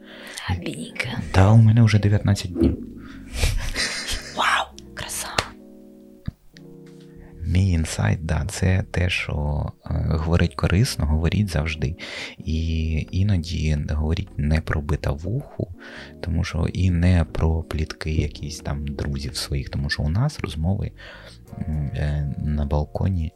Да, 1.34 1.50
у 1.50 1.56
мене 1.56 1.82
вже 1.82 1.98
19 1.98 2.52
днів. 2.52 2.78
Мій 7.48 7.70
інсайт 7.70 8.26
да, 8.26 8.44
це 8.48 8.84
те, 8.90 9.10
що 9.10 9.66
е, 9.86 10.04
говорить 10.08 10.54
корисно, 10.54 11.06
говоріть 11.06 11.48
завжди. 11.48 11.96
І 12.38 13.06
іноді 13.10 13.78
говоріть 13.90 14.38
не 14.38 14.60
про 14.60 14.80
битавуху, 14.80 15.74
тому 16.20 16.44
що 16.44 16.66
і 16.72 16.90
не 16.90 17.24
про 17.24 17.62
плітки 17.62 18.12
якісь 18.12 18.60
там 18.60 18.86
друзів 18.86 19.36
своїх, 19.36 19.68
тому 19.68 19.90
що 19.90 20.02
у 20.02 20.08
нас 20.08 20.40
розмови 20.40 20.92
е, 21.58 22.34
на 22.38 22.64
балконі. 22.64 23.32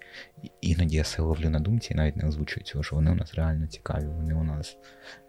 Іноді 0.61 0.97
я 0.97 1.05
себе 1.05 1.29
ловлю 1.29 1.51
на 1.51 1.61
думці 1.61 1.93
і 1.93 1.97
навіть 1.97 2.17
не 2.17 2.29
озвучую 2.29 2.65
цього, 2.65 2.85
що 2.85 2.97
вони 2.97 3.11
у 3.11 3.15
нас 3.15 3.35
реально 3.35 3.67
цікаві, 3.67 4.07
вони 4.07 4.35
у 4.35 4.45
нас 4.45 4.77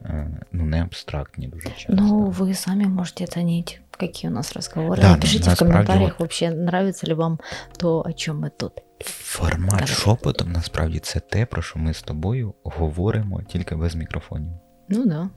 е, 0.02 0.42
ну, 0.52 0.66
не 0.66 0.84
абстрактні 0.84 1.48
дуже 1.48 1.70
часто. 1.70 1.94
Ну, 1.94 2.26
ви 2.26 2.54
самі 2.54 2.86
можете 2.86 3.24
оценить, 3.24 3.82
які 4.02 4.28
у 4.28 4.32
нас 4.32 4.54
розговори. 4.54 5.02
Да, 5.02 5.10
Напишите 5.12 5.54
в 5.54 5.60
коментарях, 5.60 6.20
вообще, 6.20 6.46
нравится 6.48 7.08
ли 7.08 7.14
вам 7.14 7.40
то, 7.78 8.04
о 8.06 8.14
чому 8.14 8.42
ми 8.42 8.52
тут. 8.58 8.72
Формат 9.06 9.70
Давай. 9.70 9.88
шепотом 9.88 10.52
насправді 10.52 11.00
це 11.00 11.20
те, 11.20 11.46
про 11.46 11.62
що 11.62 11.80
ми 11.80 11.94
з 11.94 12.02
тобою 12.02 12.54
говоримо 12.64 13.42
тільки 13.42 13.76
без 13.76 13.96
мікрофонів. 13.96 14.54
Ну 14.90 15.06
да. 15.06 15.30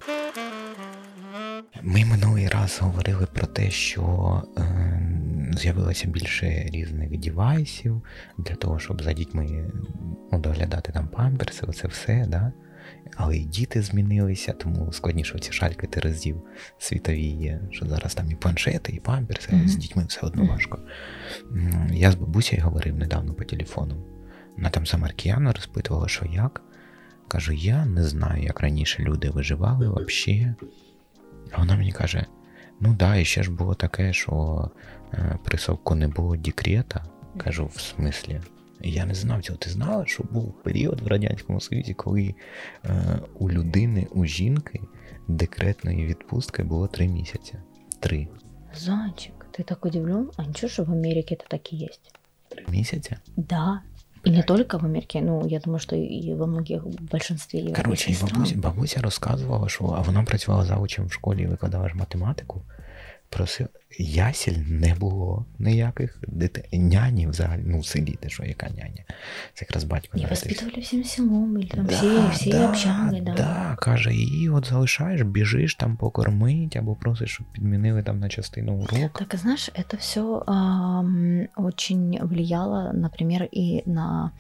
Ми 1.82 2.04
минулий 2.04 2.48
раз 2.48 2.78
говорили 2.80 3.26
про 3.32 3.46
те, 3.46 3.70
що 3.70 4.42
е, 4.58 4.62
з'явилося 5.58 6.08
більше 6.08 6.46
різних 6.72 7.18
девайсів 7.18 8.02
для 8.38 8.54
того, 8.54 8.78
щоб 8.78 9.02
за 9.02 9.12
дітьми 9.12 9.70
ну, 10.32 10.38
доглядати 10.38 10.92
там 10.92 11.08
памперси, 11.08 11.66
оце 11.68 11.88
все, 11.88 12.26
да? 12.28 12.52
Але 13.14 13.36
і 13.36 13.44
діти 13.44 13.82
змінилися, 13.82 14.52
тому 14.52 14.92
складніше 14.92 15.38
ці 15.38 15.52
шалькати 15.52 16.00
разів 16.00 16.42
світові 16.78 17.26
є, 17.26 17.60
що 17.70 17.86
зараз 17.86 18.14
там 18.14 18.30
і 18.30 18.34
планшети, 18.34 18.92
і 18.92 19.00
памперси, 19.00 19.52
mm-hmm. 19.52 19.68
з 19.68 19.76
дітьми 19.76 20.04
все 20.08 20.20
одно 20.20 20.46
важко. 20.46 20.78
Я 21.92 22.10
з 22.10 22.14
бабусею 22.14 22.62
говорив 22.62 22.96
недавно 22.96 23.34
по 23.34 23.44
телефону. 23.44 23.94
Вона 24.56 24.70
там 24.70 24.86
сама 24.86 25.06
Аркіяна 25.06 25.52
розпитувала, 25.52 26.08
що 26.08 26.26
як. 26.26 26.62
Кажу, 27.28 27.52
я 27.52 27.86
не 27.86 28.04
знаю, 28.04 28.42
як 28.42 28.60
раніше 28.60 29.02
люди 29.02 29.30
виживали 29.30 29.88
взагалі. 29.88 30.54
А 31.52 31.58
вона 31.58 31.76
мені 31.76 31.92
каже: 31.92 32.26
ну 32.80 32.94
да, 32.94 33.16
і 33.16 33.24
ще 33.24 33.42
ж 33.42 33.50
було 33.50 33.74
таке, 33.74 34.12
що 34.12 34.70
е, 35.12 35.38
при 35.44 35.58
Совку 35.58 35.94
не 35.94 36.08
було 36.08 36.36
декрета. 36.36 37.04
Кажу, 37.38 37.70
в 37.74 37.80
смислі. 37.80 38.40
Я 38.80 39.06
не 39.06 39.14
знав 39.14 39.42
цього. 39.42 39.58
Ти 39.58 39.70
знала, 39.70 40.06
що 40.06 40.24
був 40.30 40.62
період 40.62 41.00
в 41.00 41.06
Радянському 41.06 41.60
Союзі, 41.60 41.94
коли 41.94 42.34
е, 42.84 43.18
у 43.38 43.50
людини, 43.50 44.06
у 44.10 44.24
жінки 44.24 44.80
декретної 45.28 46.06
відпустки 46.06 46.62
було 46.62 46.86
три 46.86 47.08
місяці. 47.08 47.54
Три. 48.00 48.28
Зайчик, 48.74 49.46
ти 49.50 49.62
так 49.62 49.84
удивлен? 49.84 50.30
А 50.36 50.42
нічого, 50.42 50.70
що 50.70 50.84
в 50.84 50.92
Америці 50.92 51.38
це 51.40 51.46
так 51.48 51.72
і 51.72 51.76
є? 51.76 51.88
Три 52.48 52.64
місяці? 52.68 53.16
Да. 53.36 53.80
И 54.26 54.30
не 54.30 54.42
только 54.42 54.78
в 54.78 54.84
Америке, 54.84 55.20
ну 55.20 55.46
я 55.46 55.58
думаю, 55.58 55.80
що 55.80 55.96
і 55.96 56.34
во 56.34 56.46
многих 56.46 56.82
в 56.82 57.02
большинстві 57.10 57.72
Коротше, 57.72 58.10
і 58.10 58.16
бабуся, 58.22 58.54
бабуся 58.56 59.00
розказувала, 59.00 59.68
що 59.68 59.84
а 59.84 60.00
вона 60.00 60.22
працювала 60.22 60.64
заучем 60.64 61.06
в 61.06 61.12
школі 61.12 61.42
і 61.42 61.46
викладала 61.46 61.88
ж 61.88 61.94
математику. 61.94 62.62
Просив, 63.28 63.68
ясіль 63.99 64.57
не 64.67 64.95
було 64.95 65.45
ніяких 65.59 66.19
дітей. 66.27 66.79
Няні 66.79 67.27
взагалі, 67.27 67.61
ну 67.65 67.79
в 67.79 67.85
селі, 67.85 68.17
те 68.19 68.29
що 68.29 68.43
яка 68.43 68.69
няня. 68.69 69.03
Це 69.53 69.65
якраз 69.65 69.83
батько. 69.83 70.17
І 70.17 70.25
воспитували 70.25 70.81
всім 70.81 71.03
селом, 71.03 71.61
і 71.61 71.65
там 71.65 71.85
да, 71.85 71.93
всі, 71.93 72.07
всі 72.31 72.51
да, 72.51 72.69
общаги, 72.69 73.21
да. 73.21 73.33
Да, 73.33 73.77
каже, 73.79 74.13
і 74.13 74.49
от 74.49 74.65
залишаєш, 74.67 75.21
біжиш 75.21 75.75
там 75.75 75.97
покормить, 75.97 76.75
або 76.75 76.95
просиш, 76.95 77.31
щоб 77.31 77.47
підмінили 77.51 78.03
там 78.03 78.19
на 78.19 78.29
частину 78.29 78.73
уроку. 78.73 79.19
Так, 79.19 79.35
знаєш, 79.39 79.69
це 79.91 79.97
все 79.97 80.21
э, 80.21 81.47
очень 81.55 82.19
влияло, 82.21 82.91
например, 82.93 83.49
и 83.57 83.83
на 83.85 84.31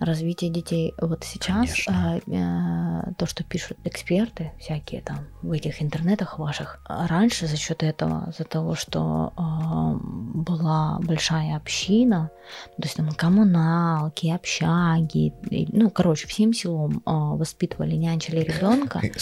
развитие 0.00 0.50
детей. 0.50 0.94
Вот 1.02 1.24
сейчас 1.24 1.88
э, 1.88 2.20
э, 2.26 3.14
то, 3.16 3.26
что 3.26 3.44
пишут 3.44 3.78
эксперты 3.84 4.50
всякие 4.58 5.00
там 5.00 5.18
в 5.42 5.52
этих 5.52 5.82
интернетах 5.82 6.38
ваших, 6.38 6.80
раньше 6.88 7.46
за 7.46 7.56
счет 7.56 7.82
этого 7.82 8.28
из-за 8.30 8.44
того, 8.44 8.74
что 8.74 8.91
э, 8.99 9.99
была 10.33 10.99
большая 11.01 11.55
община, 11.55 12.31
то 12.77 12.83
есть 12.83 12.95
там 12.97 13.09
коммуналки, 13.11 14.27
общаги, 14.27 15.33
ну, 15.71 15.89
короче, 15.89 16.27
всем 16.27 16.53
селом 16.53 17.01
э, 17.05 17.11
воспитывали, 17.11 17.95
нянчили 17.95 18.39
ребенка. 18.39 19.01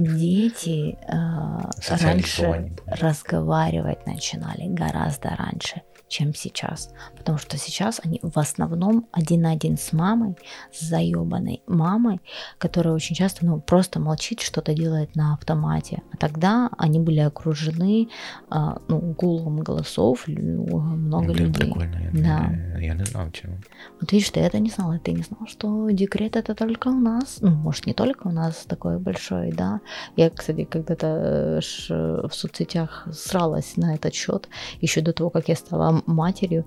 Дети 0.00 0.96
э, 1.06 1.96
раньше 2.02 2.72
разговаривать 2.86 4.06
начинали 4.06 4.66
гораздо 4.68 5.30
раньше 5.30 5.82
чем 6.14 6.32
сейчас. 6.32 6.90
Потому 7.16 7.38
что 7.38 7.58
сейчас 7.58 8.00
они 8.04 8.20
в 8.22 8.38
основном 8.38 9.08
один 9.10 9.42
на 9.42 9.50
один 9.50 9.76
с 9.76 9.92
мамой, 9.92 10.36
с 10.72 10.80
заебанной 10.80 11.62
мамой, 11.66 12.20
которая 12.58 12.94
очень 12.94 13.16
часто 13.16 13.44
ну, 13.44 13.60
просто 13.60 13.98
молчит, 13.98 14.40
что-то 14.40 14.74
делает 14.74 15.16
на 15.16 15.34
автомате. 15.34 16.02
А 16.12 16.16
тогда 16.16 16.70
они 16.78 17.00
были 17.00 17.18
окружены 17.18 18.08
а, 18.48 18.78
ну, 18.86 19.00
гулом 19.00 19.60
голосов, 19.60 20.28
много 20.28 21.32
Блин, 21.32 21.46
людей. 21.46 21.66
Прикольно, 21.66 21.96
я, 21.96 22.10
да. 22.12 22.46
не, 22.46 22.86
я 22.86 22.94
не 22.94 23.04
знал 23.04 23.30
чего. 23.32 23.54
Вот 24.00 24.12
видишь, 24.12 24.30
ты 24.30 24.38
это 24.38 24.60
не 24.60 24.70
знал, 24.70 24.96
ты 25.02 25.12
не 25.12 25.22
знал, 25.22 25.48
что 25.48 25.90
декрет 25.90 26.36
это 26.36 26.54
только 26.54 26.88
у 26.88 27.00
нас. 27.00 27.38
Ну, 27.40 27.50
может, 27.50 27.86
не 27.86 27.92
только 27.92 28.28
у 28.28 28.30
нас 28.30 28.64
такой 28.68 29.00
большой, 29.00 29.50
да. 29.50 29.80
Я, 30.14 30.30
кстати, 30.30 30.62
когда-то 30.62 31.60
э, 31.90 32.28
в 32.28 32.32
соцсетях 32.32 33.08
сралась 33.10 33.76
на 33.76 33.96
этот 33.96 34.14
счет 34.14 34.48
еще 34.80 35.00
до 35.00 35.12
того, 35.12 35.30
как 35.30 35.48
я 35.48 35.56
стала 35.56 36.03
матерью, 36.06 36.64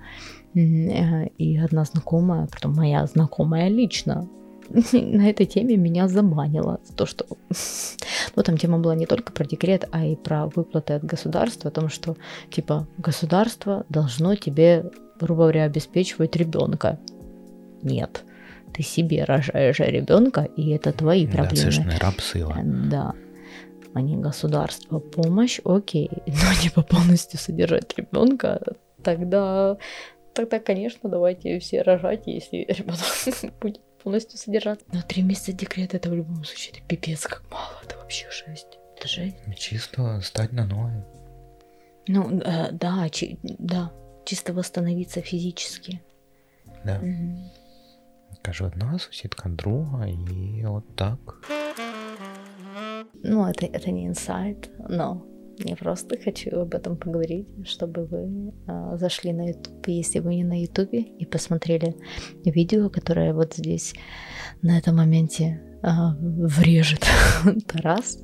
э, 0.56 1.28
и 1.38 1.58
одна 1.58 1.84
знакомая, 1.84 2.48
потом 2.48 2.74
моя 2.74 3.06
знакомая 3.06 3.70
лично, 3.70 4.28
на 4.92 5.30
этой 5.30 5.46
теме 5.46 5.78
меня 5.78 6.08
забанила. 6.08 6.80
То, 6.96 7.06
что... 7.06 7.26
Ну, 8.36 8.44
там 8.44 8.58
тема 8.58 8.78
была 8.78 8.94
не 8.94 9.08
только 9.08 9.32
про 9.32 9.46
декрет, 9.46 9.88
а 9.92 10.06
и 10.06 10.16
про 10.16 10.46
выплаты 10.46 10.94
от 10.94 11.04
государства, 11.04 11.70
о 11.70 11.72
том, 11.72 11.90
что, 11.90 12.16
типа, 12.52 12.88
государство 13.00 13.84
должно 13.90 14.36
тебе, 14.36 14.92
грубо 15.20 15.44
говоря, 15.44 15.64
обеспечивать 15.64 16.36
ребенка. 16.36 17.00
Нет. 17.82 18.24
Ты 18.74 18.84
себе 18.84 19.24
рожаешь 19.24 19.80
ребенка, 19.80 20.42
и 20.56 20.70
это 20.70 20.92
твои 20.92 21.26
проблемы. 21.26 21.72
Да, 21.72 21.84
не 21.84 21.98
раб 21.98 22.22
сила. 22.22 22.58
Да. 22.64 23.14
А 23.94 24.02
не 24.02 24.18
государство. 24.18 25.00
Помощь, 25.00 25.60
окей, 25.64 26.12
но 26.28 26.64
не 26.64 26.70
по 26.70 26.84
полностью 26.84 27.40
содержать 27.40 27.98
ребенка, 27.98 28.62
тогда, 29.04 29.78
тогда, 30.34 30.60
конечно, 30.60 31.10
давайте 31.10 31.60
все 31.60 31.82
рожать, 31.82 32.24
если 32.26 32.66
ребенок 32.68 33.54
будет 33.62 33.82
полностью 34.04 34.38
содержать. 34.38 34.80
Но 34.94 35.02
три 35.02 35.24
месяца 35.24 35.54
декрета 35.54 35.98
это 35.98 36.10
в 36.10 36.14
любом 36.14 36.44
случае 36.44 36.76
это 36.76 36.88
пипец 36.88 37.26
как 37.26 37.44
мало, 37.52 37.82
это 37.84 37.98
вообще 37.98 38.28
жесть. 38.32 38.80
Это 38.98 39.08
жесть. 39.08 39.36
Чисто 39.58 40.22
стать 40.22 40.54
на 40.54 40.66
ноги. 40.66 41.04
Ну, 42.08 42.40
э, 42.40 42.72
да, 42.72 43.10
чи, 43.10 43.38
да, 43.44 43.92
чисто 44.26 44.54
восстановиться 44.54 45.22
физически. 45.22 46.00
Да. 46.86 46.98
Угу. 46.98 47.52
Каже, 48.42 48.66
одна 48.66 49.00
сусідка, 49.00 49.50
друга, 49.50 50.08
і 50.08 50.66
от 50.66 50.96
так. 50.96 51.20
Ну, 53.24 53.46
это, 53.46 53.66
это 53.66 53.92
не 53.92 54.06
инсайт, 54.06 54.70
но 54.90 55.22
Я 55.66 55.76
просто 55.76 56.18
хочу 56.24 56.60
об 56.60 56.76
этом 56.76 56.98
поговорить, 56.98 57.48
чтобы 57.66 58.06
вы 58.06 58.54
а, 58.68 58.98
зашли 58.98 59.34
на 59.34 59.48
YouTube, 59.48 59.88
если 59.88 60.20
вы 60.20 60.36
не 60.36 60.44
на 60.44 60.62
YouTube, 60.62 60.94
и 60.94 61.26
посмотрели 61.26 61.96
видео, 62.46 62.90
которое 62.90 63.34
вот 63.34 63.56
здесь 63.56 63.96
на 64.62 64.78
этом 64.78 64.98
моменте 64.98 65.62
а, 65.82 66.16
врежет 66.20 67.06
Тарас 67.68 68.20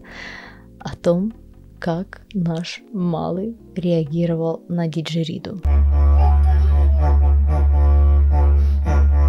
о 0.79 0.95
том, 0.95 1.33
как 1.79 2.21
наш 2.33 2.81
малый 2.93 3.57
реагировал 3.75 4.63
на 4.69 4.87
диджериду. 4.87 5.59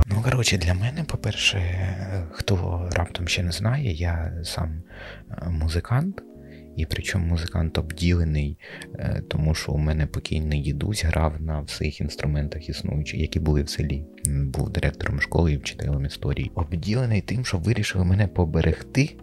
Ну, 0.06 0.22
коротше, 0.22 0.58
для 0.58 0.74
мене, 0.74 1.04
по-перше, 1.04 1.60
хто 2.32 2.88
раптом 2.92 3.28
ще 3.28 3.42
не 3.42 3.52
знає, 3.52 3.92
я 3.92 4.32
сам 4.44 4.82
музикант. 5.46 6.22
І 6.76 6.86
причому 6.86 7.26
музикант 7.26 7.78
обділений, 7.78 8.58
е, 8.94 9.22
тому 9.28 9.54
що 9.54 9.72
у 9.72 9.78
мене 9.78 10.06
покійний 10.06 10.60
дідусь 10.60 11.04
грав 11.04 11.42
на 11.42 11.60
всіх 11.60 12.00
інструментах 12.00 12.68
існуючих, 12.68 13.20
які 13.20 13.40
були 13.40 13.62
в 13.62 13.68
селі. 13.68 14.04
Був 14.26 14.70
директором 14.70 15.20
школи 15.20 15.52
і 15.52 15.56
вчителем 15.56 16.04
історії. 16.04 16.50
Обділений 16.54 17.20
тим, 17.20 17.44
що 17.44 17.58
вирішили 17.58 18.04
мене 18.04 18.26
поберегти 18.26 19.16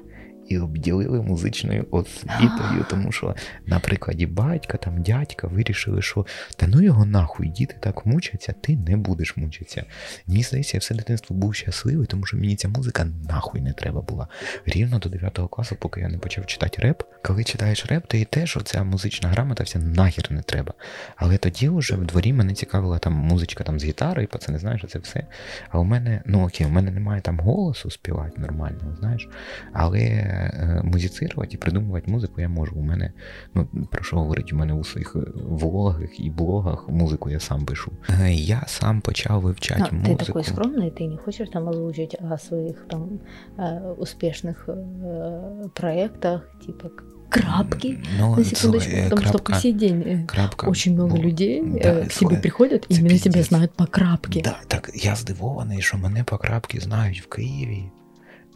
і 0.51 0.59
обділили 0.59 1.21
музичною 1.21 1.87
освітою, 1.91 2.85
тому 2.89 3.11
що 3.11 3.35
на 3.65 3.79
прикладі 3.79 4.25
батька, 4.25 4.77
там 4.77 5.01
дядька 5.01 5.47
вирішили, 5.47 6.01
що 6.01 6.25
та 6.55 6.67
ну 6.67 6.81
його 6.81 7.05
нахуй, 7.05 7.47
діти 7.47 7.75
так 7.79 8.05
мучаться, 8.05 8.53
ти 8.61 8.77
не 8.77 8.97
будеш 8.97 9.37
мучитися. 9.37 9.85
Мені 10.27 10.43
здається, 10.43 10.77
я 10.77 10.79
все 10.79 10.95
дитинство 10.95 11.35
був 11.35 11.55
щасливий, 11.55 12.07
тому 12.07 12.25
що 12.25 12.37
мені 12.37 12.55
ця 12.55 12.67
музика 12.67 13.07
нахуй 13.29 13.61
не 13.61 13.73
треба 13.73 14.01
була. 14.01 14.27
Рівно 14.65 14.99
до 14.99 15.09
9 15.09 15.39
класу, 15.51 15.75
поки 15.79 16.01
я 16.01 16.09
не 16.09 16.17
почав 16.17 16.45
читати 16.45 16.81
реп. 16.81 17.03
Коли 17.23 17.43
читаєш 17.43 17.85
реп, 17.85 18.07
то 18.07 18.17
і 18.17 18.25
те, 18.25 18.47
що 18.47 18.61
ця 18.61 18.83
музична 18.83 19.29
грамота 19.29 19.63
вся 19.63 19.79
нахер 19.79 20.31
не 20.31 20.41
треба. 20.41 20.73
Але 21.15 21.37
тоді 21.37 21.69
вже 21.69 21.95
в 21.95 22.05
дворі 22.05 22.33
мене 22.33 22.53
цікавила 22.53 22.97
там 22.97 23.13
музичка 23.13 23.63
там 23.63 23.79
з 23.79 23.83
гітари, 23.83 24.27
пацани 24.27 24.59
знаєш, 24.59 24.85
це 24.89 24.99
все. 24.99 25.23
А 25.69 25.79
у 25.79 25.83
мене, 25.83 26.21
ну 26.25 26.45
окей, 26.45 26.67
у 26.67 26.69
мене 26.69 26.91
немає 26.91 27.21
там 27.21 27.39
голосу 27.39 27.91
співати 27.91 28.41
нормально, 28.41 28.97
знаєш. 28.99 29.29
Але 29.73 30.01
музицирувати 30.84 31.50
і 31.54 31.56
придумувати 31.56 32.10
музику 32.10 32.40
я 32.40 32.48
можу. 32.48 32.72
У 32.76 32.82
мене, 32.82 33.12
ну 33.54 33.66
про 33.90 34.04
що 34.04 34.16
говорить, 34.16 34.52
у 34.52 34.56
мене 34.56 34.72
у 34.72 34.84
своїх 34.84 35.16
влогах 35.34 36.20
і 36.20 36.30
блогах 36.30 36.88
музику 36.88 37.30
я 37.30 37.40
сам 37.40 37.64
пишу. 37.66 37.92
Е, 38.22 38.32
я 38.32 38.64
сам 38.66 39.00
почав 39.00 39.40
вивчати 39.40 39.84
А, 39.92 39.94
музику. 39.94 40.14
Ты 40.22 40.26
такой 40.26 40.42
скромный, 40.42 40.90
ты 40.90 41.06
не 41.08 41.16
хочешь 41.16 41.48
там 41.52 41.68
озвучить 41.68 42.16
о 42.32 42.38
своих 42.38 42.86
там 42.90 43.08
э, 43.58 43.94
успешных 43.98 44.68
э, 44.68 45.68
проектах, 45.74 46.40
типа 46.66 46.88
крапки, 47.28 47.98
Ну, 48.20 48.36
на 48.36 48.44
секундочку, 48.44 48.56
слухай, 48.90 49.02
потому 49.10 49.22
что 49.22 49.38
крапка- 49.38 49.52
по 49.54 49.60
сей 49.60 49.72
день 49.72 50.02
э, 50.02 50.26
крапка 50.26 50.66
очень 50.70 50.94
много 50.94 51.16
бу- 51.16 51.22
людей 51.22 51.62
Да, 51.62 51.68
э, 51.78 51.94
к 51.94 51.98
тебе 52.00 52.10
слухай, 52.10 52.40
приходят 52.40 52.86
и 52.90 52.94
це 52.94 53.00
именно 53.00 53.18
тебя 53.18 53.32
пиздец. 53.32 53.48
знают 53.48 53.70
по 53.72 53.86
крапке. 53.86 54.40
Да, 54.44 54.56
так 54.66 54.90
я 54.94 55.16
здивований, 55.16 55.82
що 55.82 55.98
мене 55.98 56.24
по 56.24 56.38
крапки 56.38 56.80
знають 56.80 57.20
в 57.22 57.26
Києві 57.28 57.84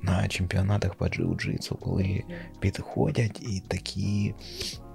на 0.05 0.27
чемпіонатах 0.27 0.95
по 0.95 1.05
джиу-джитсу, 1.05 1.77
коли 1.77 2.23
підходять 2.59 3.41
і 3.41 3.63
такі. 3.67 4.33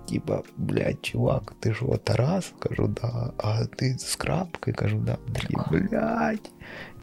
Типа, 0.09 0.43
блядь, 0.57 1.05
чувак, 1.05 1.55
ти 1.61 1.75
ж 1.75 1.85
от 1.89 2.05
Тарас? 2.05 2.53
Кажу, 2.59 2.89
да. 2.89 3.33
А 3.39 3.65
ти 3.65 3.99
з 3.99 4.17
крапки? 4.17 4.73
Кажу, 4.73 4.97
да. 4.97 5.19
Такі, 5.33 5.57
блядь. 5.71 6.51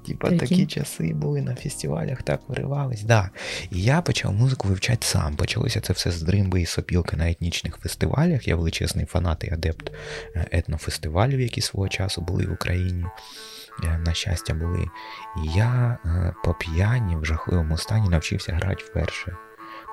Типа 0.08 0.32
такі 0.32 0.66
часи 0.66 1.14
були 1.14 1.42
на 1.42 1.56
фестивалях, 1.56 2.24
так 2.24 2.42
виривались. 2.48 3.04
Да. 3.04 3.30
І 3.72 3.84
я 3.84 4.02
почав 4.02 4.34
музику 4.34 4.68
вивчати 4.68 5.08
сам. 5.08 5.36
Почалося 5.36 5.82
це 5.82 5.94
все 5.94 6.12
з 6.12 6.22
дримби 6.22 6.62
і 6.62 6.66
сопілки 6.66 7.18
на 7.18 7.30
етнічних 7.30 7.78
фестивалях. 7.78 8.48
Я 8.48 8.56
величезний 8.56 9.06
фанат 9.06 9.44
і 9.44 9.54
адепт 9.54 9.92
е, 10.36 10.46
етнофестивалів, 10.52 11.40
які 11.40 11.62
свого 11.62 11.90
часу 11.90 12.22
були 12.22 12.46
в 12.46 12.54
Україні. 12.54 13.06
Е, 13.84 13.98
На 13.98 14.14
щастя, 14.14 14.54
були. 14.54 14.90
Я 15.44 15.98
е, 16.06 16.34
по 16.44 16.54
п'яні 16.54 17.16
в 17.18 17.26
жахливому 17.26 17.78
стані 17.78 18.10
навчився 18.10 18.54
грати 18.54 18.84
вперше. 18.84 19.36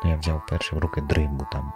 Ну, 0.05 0.11
я 0.11 0.16
взяв 0.16 0.42
вперше 0.47 0.77
в 0.77 0.79
руки 0.79 1.01
дримбу 1.01 1.47
там. 1.53 1.73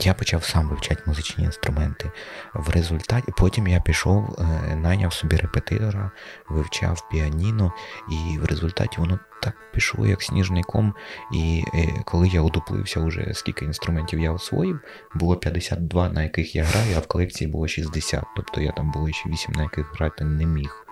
Я 0.00 0.14
почав 0.14 0.44
сам 0.44 0.68
вивчати 0.68 1.02
музичні 1.06 1.44
інструменти. 1.44 2.10
В 2.54 2.70
результаті 2.70 3.32
потім 3.38 3.68
я 3.68 3.80
пішов, 3.80 4.36
е, 4.38 4.76
найняв 4.76 5.12
собі 5.12 5.36
репетитора, 5.36 6.10
вивчав 6.48 7.08
піаніно, 7.10 7.72
і 8.10 8.38
в 8.38 8.44
результаті 8.44 9.00
воно 9.00 9.18
так 9.42 9.54
пішло, 9.72 10.06
як 10.06 10.22
сніжний 10.22 10.62
ком. 10.62 10.94
І 11.32 11.64
е, 11.74 11.88
коли 12.04 12.28
я 12.28 12.40
удуплився 12.40 13.00
вже 13.00 13.34
скільки 13.34 13.64
інструментів 13.64 14.20
я 14.20 14.32
освоїв, 14.32 14.80
було 15.14 15.36
52, 15.36 16.08
на 16.08 16.22
яких 16.22 16.56
я 16.56 16.64
граю, 16.64 16.96
а 16.96 17.00
в 17.00 17.06
колекції 17.06 17.50
було 17.50 17.68
60. 17.68 18.24
Тобто 18.36 18.60
я 18.60 18.72
там 18.72 18.90
було 18.90 19.12
ще 19.12 19.28
8, 19.28 19.54
на 19.54 19.62
яких 19.62 19.94
грати 19.94 20.24
не 20.24 20.46
міг. 20.46 20.86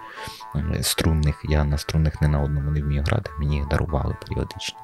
Е, 0.56 0.82
Струнних, 0.82 1.40
я 1.48 1.64
на 1.64 1.78
струнних 1.78 2.22
не 2.22 2.28
на 2.28 2.42
одному 2.42 2.70
не 2.70 2.82
вмію 2.82 3.02
грати, 3.02 3.30
мені 3.38 3.56
їх 3.56 3.68
дарували 3.68 4.16
періодично. 4.26 4.81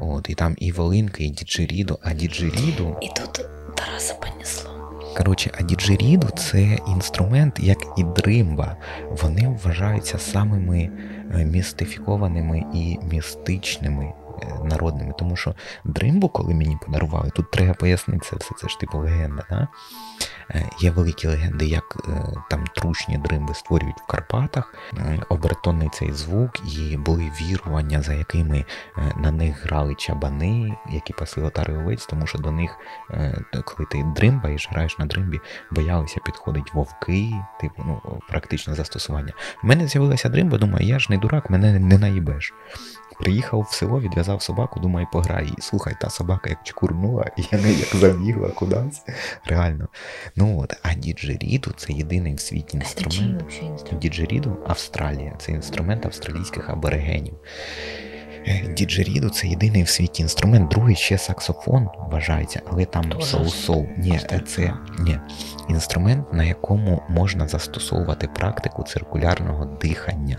От, 0.00 0.30
і 0.30 0.34
там 0.34 0.54
і 0.58 0.72
волинка, 0.72 1.22
і 1.22 1.28
діджеріду, 1.28 1.98
а 2.02 2.14
діджеріду. 2.14 2.96
І 3.02 3.08
тут 3.08 3.46
Тараса 3.76 4.14
понесло. 4.14 4.70
Коротше, 5.16 5.50
а 5.58 5.62
діджеріду 5.62 6.28
це 6.36 6.78
інструмент, 6.88 7.60
як 7.60 7.78
і 7.96 8.04
дримба. 8.04 8.76
Вони 9.10 9.48
вважаються 9.48 10.18
самими 10.18 10.90
е, 11.34 11.44
містифікованими 11.44 12.64
і 12.74 12.98
містичними 13.12 14.12
народними. 14.64 15.14
Тому 15.18 15.36
що 15.36 15.54
дримбу, 15.84 16.28
коли 16.28 16.54
мені 16.54 16.78
подарували, 16.86 17.30
тут 17.30 17.50
треба 17.50 17.74
пояснити 17.74 18.26
це 18.30 18.36
все. 18.36 18.54
Це 18.58 18.68
ж 18.68 18.80
типу 18.80 18.98
легенда. 18.98 19.44
Да? 19.50 19.68
Е, 20.50 20.70
Є 20.80 20.90
великі 20.90 21.28
легенди, 21.28 21.66
як 21.66 21.96
е, 22.08 22.32
там 22.50 22.64
трушні 22.66 23.18
дримби 23.18 23.54
створюють 23.54 24.00
в 24.00 24.06
Карпатах, 24.06 24.74
е, 24.96 25.20
обертонний 25.28 25.88
цей 25.92 26.12
звук, 26.12 26.50
і 26.78 26.96
були 26.96 27.32
вірування, 27.40 28.02
за 28.02 28.14
якими 28.14 28.58
е, 28.58 29.12
на 29.16 29.30
них 29.30 29.64
грали 29.64 29.94
чабани, 29.94 30.76
які 30.90 31.12
пасли 31.12 31.42
отари 31.42 31.76
овець, 31.76 32.06
тому 32.06 32.26
що 32.26 32.38
до 32.38 32.50
них, 32.52 32.76
е, 33.10 33.42
коли 33.64 33.88
ти 33.90 34.04
дримба 34.16 34.48
і 34.48 34.56
граєш 34.70 34.98
на 34.98 35.06
дримбі, 35.06 35.40
боялися 35.70 36.20
підходить 36.24 36.74
вовки, 36.74 37.34
типу, 37.60 37.82
ну, 37.86 38.20
практичне 38.28 38.74
застосування. 38.74 39.32
У 39.64 39.66
мене 39.66 39.86
з'явилася 39.86 40.28
дримба, 40.28 40.58
думаю, 40.58 40.86
я 40.86 40.98
ж 40.98 41.06
не 41.10 41.18
дурак, 41.18 41.50
мене 41.50 41.78
не 41.78 41.98
наїбеш. 41.98 42.52
Приїхав 43.20 43.66
в 43.70 43.74
село, 43.74 44.00
відв'язав 44.00 44.42
собаку, 44.42 44.80
думаю, 44.80 45.06
пограй. 45.12 45.52
І 45.58 45.60
слухай, 45.60 45.94
та 46.00 46.10
собака 46.10 46.50
як 46.50 46.58
чкурнула, 46.62 47.30
і 47.36 47.42
я 47.52 47.58
не 47.58 47.72
як 47.72 47.96
забігла 47.96 48.48
кудись. 48.48 49.02
Реально. 49.44 49.88
Ну 50.36 50.60
от, 50.60 50.74
а 50.82 50.94
діджеріду 50.94 51.70
це 51.76 51.92
єдиний 51.92 52.34
в 52.34 52.40
світі 52.40 52.76
інструмент. 52.76 53.44
Діджеріду 53.92 54.56
Австралія. 54.66 55.34
Це 55.38 55.52
інструмент 55.52 56.06
австралійських 56.06 56.70
аборигенів. 56.70 57.34
Е, 58.46 58.68
Діджеріду 58.68 59.28
це 59.30 59.46
єдиний 59.46 59.82
в 59.82 59.88
світі 59.88 60.22
інструмент, 60.22 60.70
другий 60.70 60.96
ще 60.96 61.18
саксофон 61.18 61.88
вважається, 62.10 62.62
але 62.70 62.84
там 62.84 63.04
Тоже 63.04 63.36
соу-соу. 63.36 63.88
Ні, 63.96 64.20
е, 64.32 64.40
це 64.46 64.74
ні. 64.98 65.18
інструмент, 65.68 66.32
на 66.32 66.44
якому 66.44 67.02
можна 67.08 67.48
застосовувати 67.48 68.28
практику 68.28 68.82
циркулярного 68.82 69.64
дихання. 69.64 70.36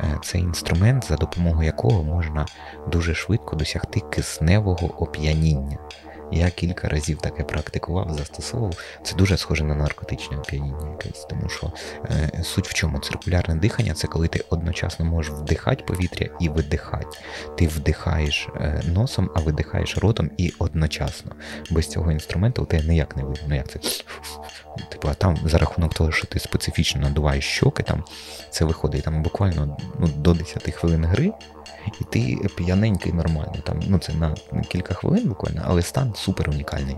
Е, 0.00 0.18
Це 0.22 0.38
інструмент, 0.38 1.04
за 1.04 1.16
допомогою 1.16 1.66
якого 1.66 2.02
можна 2.02 2.46
дуже 2.92 3.14
швидко 3.14 3.56
досягти 3.56 4.00
кисневого 4.00 5.02
оп'яніння. 5.02 5.78
Я 6.34 6.50
кілька 6.50 6.88
разів 6.88 7.18
таке 7.18 7.42
практикував, 7.42 8.14
застосовував. 8.14 8.78
Це 9.02 9.16
дуже 9.16 9.36
схоже 9.36 9.64
на 9.64 9.74
наркотичне 9.74 10.36
оп'яніння 10.36 10.90
якесь, 10.90 11.24
тому 11.30 11.48
що 11.48 11.72
е, 12.04 12.42
суть 12.42 12.68
в 12.68 12.74
чому? 12.74 12.98
Циркулярне 12.98 13.54
дихання 13.54 13.94
це 13.94 14.06
коли 14.06 14.28
ти 14.28 14.44
одночасно 14.50 15.04
можеш 15.04 15.32
вдихати 15.32 15.84
повітря 15.84 16.28
і 16.40 16.48
видихати. 16.48 17.18
Ти 17.58 17.66
вдихаєш 17.66 18.48
е, 18.56 18.82
носом, 18.84 19.30
а 19.34 19.40
видихаєш 19.40 19.98
ротом 19.98 20.30
і 20.36 20.52
одночасно. 20.58 21.32
Без 21.70 21.86
цього 21.86 22.12
інструменту 22.12 22.62
у 22.62 22.66
тебе 22.66 22.84
ніяк 22.84 23.16
не 23.16 23.22
видно. 23.22 23.44
Ну 23.48 23.54
як 23.54 23.68
це? 23.68 23.78
Типу, 24.88 25.08
а 25.08 25.14
там 25.14 25.36
за 25.44 25.58
рахунок 25.58 25.94
того, 25.94 26.12
що 26.12 26.26
ти 26.26 26.38
специфічно 26.38 27.00
надуваєш 27.00 27.44
щоки, 27.44 27.82
там 27.82 28.04
це 28.50 28.64
виходить 28.64 29.04
там 29.04 29.22
буквально 29.22 29.76
ну, 29.98 30.08
до 30.16 30.34
10 30.34 30.74
хвилин 30.74 31.04
гри, 31.04 31.32
і 32.00 32.04
ти 32.04 32.48
п'яненький 32.56 33.12
нормально. 33.12 33.54
Там, 33.64 33.80
ну 33.86 33.98
це 33.98 34.12
на 34.14 34.34
кілька 34.68 34.94
хвилин 34.94 35.28
буквально, 35.28 35.62
але 35.64 35.82
стан 35.82 36.14
супер 36.24 36.50
унікальний. 36.50 36.96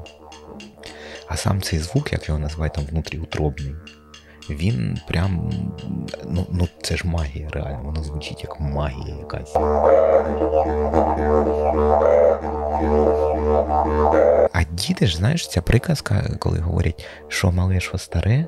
А 1.29 1.37
сам 1.37 1.63
цей 1.63 1.79
звук, 1.79 2.13
як 2.13 2.29
його 2.29 2.41
називають 2.41 2.73
там 2.75 2.85
внутріутробний, 2.85 3.75
він 4.51 4.99
прям. 5.09 5.51
Ну, 6.25 6.47
ну 6.51 6.69
це 6.83 6.97
ж 6.97 7.07
магія, 7.07 7.49
реально, 7.53 7.81
воно 7.85 8.03
звучить 8.03 8.43
як 8.43 8.61
магія 8.61 9.17
якась. 9.17 9.57
А 14.53 14.63
діти 14.73 15.07
ж, 15.07 15.17
знаєш, 15.17 15.49
ця 15.49 15.63
приказка, 15.63 16.37
коли 16.39 16.59
говорять, 16.59 17.07
що 17.29 17.53
мале, 17.53 17.81
що 17.81 17.99
старе, 17.99 18.47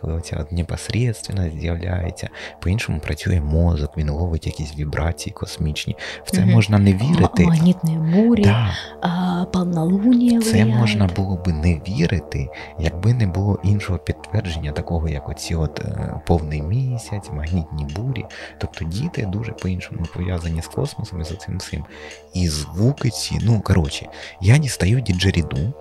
коли 0.00 0.14
оця 0.14 0.46
непосредственність 0.50 1.60
з'являється, 1.60 2.28
по-іншому 2.60 3.00
працює 3.00 3.40
мозок, 3.40 3.96
він 3.96 4.10
ловить 4.10 4.46
якісь 4.46 4.76
вібрації 4.78 5.32
космічні. 5.34 5.96
В 6.24 6.30
це 6.30 6.40
Мгм. 6.40 6.50
можна 6.50 6.78
не 6.78 6.92
вірити. 6.92 7.42
М- 7.42 7.50
магнитные 7.50 8.14
бури, 8.26 8.42
Да, 8.42 8.70
а, 9.02 9.44
полнолуние 9.52 10.40
це 10.40 10.64
можна 10.64 11.06
було 11.16 11.36
би 11.36 11.52
не 11.52 11.80
вірити, 11.88 12.48
якби 12.78 13.14
не 13.14 13.26
було 13.26 13.58
іншого 13.64 13.98
підтвердження, 13.98 14.72
такого 14.72 15.08
як 15.08 15.28
оці 15.28 15.54
от 15.54 15.80
е, 15.80 16.20
повний 16.26 16.62
місяць, 16.62 17.30
магнітні 17.32 17.86
бурі. 17.96 18.24
Тобто 18.58 18.84
діти 18.84 19.22
дуже 19.26 19.52
по-іншому 19.52 20.00
пов'язані 20.14 20.62
з 20.62 20.66
космосом 20.66 21.20
і 21.20 21.24
з 21.24 21.36
цим 21.36 21.58
всім. 21.58 21.84
І 22.34 22.48
звуки 22.48 23.10
ці, 23.10 23.38
ну 23.42 23.60
коротше, 23.60 24.06
я 24.40 24.58
дістаю 24.58 25.00
діджеріду. 25.00 25.72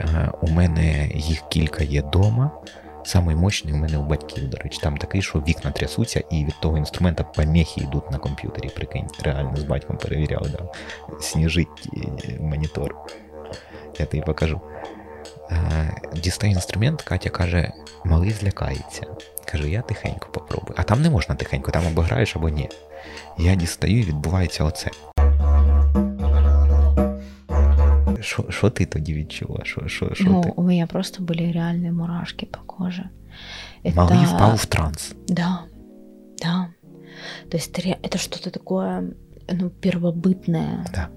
Е, 0.00 0.30
у 0.42 0.46
мене 0.50 1.08
їх 1.14 1.42
кілька 1.48 1.84
є 1.84 2.02
вдома. 2.02 2.50
Самий 3.04 3.36
мощний 3.36 3.74
у 3.74 3.76
мене 3.76 3.98
у 3.98 4.02
батьків, 4.02 4.50
до 4.50 4.56
речі, 4.56 4.78
там 4.82 4.96
такий, 4.96 5.22
що 5.22 5.38
вікна 5.38 5.70
трясуться, 5.70 6.22
і 6.30 6.44
від 6.44 6.60
того 6.60 6.78
інструмента 6.78 7.24
помехи 7.24 7.80
йдуть 7.80 8.10
на 8.10 8.18
комп'ютері. 8.18 8.68
Прикинь, 8.68 9.06
реально 9.22 9.56
з 9.56 9.62
батьком 9.62 9.96
перевіряв, 9.96 10.46
да. 10.50 10.58
сніжить 11.20 11.88
е, 12.28 12.38
монітор. 12.40 12.96
Я 13.98 14.06
тобі 14.06 14.22
покажу. 14.22 14.60
Е, 15.50 16.00
Дістає 16.14 16.52
інструмент, 16.52 17.02
Катя 17.02 17.30
каже, 17.30 17.72
малий 18.04 18.30
злякається. 18.30 19.06
Кажу, 19.44 19.66
я 19.66 19.82
тихенько 19.82 20.28
попробую. 20.32 20.74
А 20.76 20.82
там 20.82 21.02
не 21.02 21.10
можна 21.10 21.34
тихенько, 21.34 21.70
там 21.70 21.86
або 21.86 22.02
граєш, 22.02 22.36
або 22.36 22.48
ні. 22.48 22.68
Я 23.38 23.54
дістаю 23.54 23.98
і 23.98 24.02
відбувається 24.02 24.64
оце. 24.64 24.90
Що, 28.20 28.44
що 28.50 28.70
ти 28.70 28.86
тоді 28.86 29.14
відчула? 29.14 29.60
Що, 29.64 29.88
що, 29.88 30.14
що 30.14 30.24
ну, 30.24 30.42
ти? 30.42 30.52
у 30.56 30.62
меня 30.62 30.86
просто 30.86 31.22
были 31.22 31.52
реальные 31.52 31.92
мурашки 31.92 32.46
по 32.46 32.58
коже. 32.66 33.10
Малий 33.94 34.24
впав 34.26 34.54
в 34.56 34.66
транс. 34.66 35.14
Да, 35.28 35.60
да. 36.42 36.66
То 37.50 37.56
есть 37.56 37.78
это, 37.78 37.98
это 38.02 38.18
что-то 38.18 38.50
такое, 38.50 39.14
ну, 39.52 39.70
первобытное 39.82 40.84
Да. 40.94 41.08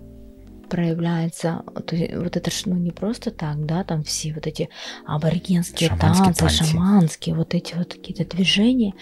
проявляется. 0.70 1.62
То 1.86 1.96
есть 1.96 2.16
вот 2.16 2.38
это 2.38 2.52
ну, 2.66 2.76
не 2.76 2.92
просто 2.92 3.32
так, 3.32 3.66
да, 3.66 3.84
там 3.84 4.04
все 4.04 4.34
вот 4.34 4.48
эти 4.48 4.70
аборигенские 5.06 5.90
Шаманские 5.90 6.34
танцы, 6.34 6.40
танцы. 6.40 6.64
шаманские, 6.64 7.36
вот 7.36 7.54
эти 7.54 7.76
вот 7.76 7.94
какие-то 7.94 8.26
движения. 8.26 8.94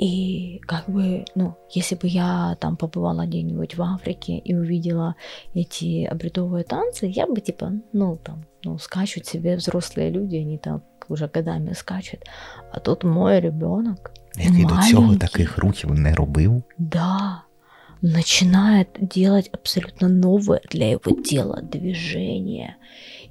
И 0.00 0.60
как 0.66 0.88
бы, 0.90 1.24
ну, 1.34 1.54
если 1.70 1.94
бы 1.96 2.06
я 2.08 2.56
там 2.60 2.76
побывала 2.76 3.26
где-нибудь 3.26 3.76
в 3.76 3.82
Африке 3.82 4.38
и 4.48 4.54
увидела 4.54 5.14
эти 5.54 6.04
обрядовые 6.04 6.64
танцы, 6.64 7.06
я 7.06 7.26
бы 7.26 7.40
типа, 7.40 7.72
ну, 7.92 8.16
там, 8.22 8.44
ну, 8.64 8.78
скачут 8.78 9.26
себе 9.26 9.56
взрослые 9.56 10.10
люди, 10.10 10.36
они 10.36 10.58
там 10.58 10.82
уже 11.08 11.28
годами 11.34 11.72
скачут. 11.74 12.20
А 12.72 12.80
тут 12.80 13.04
мой 13.04 13.40
ребенок, 13.40 14.10
Який 14.38 14.64
до 14.64 14.76
цього 14.90 15.02
Маленький. 15.02 15.18
таких 15.28 15.58
рухів 15.58 15.90
не 15.94 16.14
робив. 16.14 16.62
да, 16.78 17.42
начинает 18.02 18.88
делать 19.00 19.50
абсолютно 19.52 20.08
новое 20.08 20.60
для 20.72 20.84
его 20.90 21.22
тела 21.22 21.62
движение. 21.62 22.76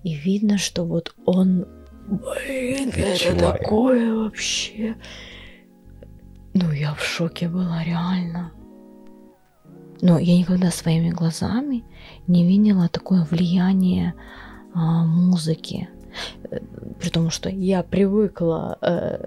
И 0.04 0.16
видно, 0.26 0.58
что 0.58 0.86
вот 0.86 1.16
он, 1.26 1.66
блин, 2.08 2.90
это 2.90 3.14
Відчуває. 3.14 3.40
такое 3.40 4.14
вообще. 4.14 4.96
Ну, 6.54 6.72
я 6.72 6.94
в 6.94 7.04
шоке 7.04 7.48
была, 7.50 7.84
реально. 7.84 8.52
Но 10.02 10.20
я 10.20 10.38
никогда 10.38 10.72
своими 10.72 11.10
глазами 11.10 11.84
не 12.28 12.46
видела 12.48 12.88
такое 12.88 13.24
влияние 13.32 14.14
а, 14.74 15.04
музыки. 15.06 15.88
Э, 16.52 16.60
При 17.00 17.10
том, 17.10 17.30
что 17.30 17.50
я 17.50 17.82
привыкла 17.84 18.78
э, 18.82 19.26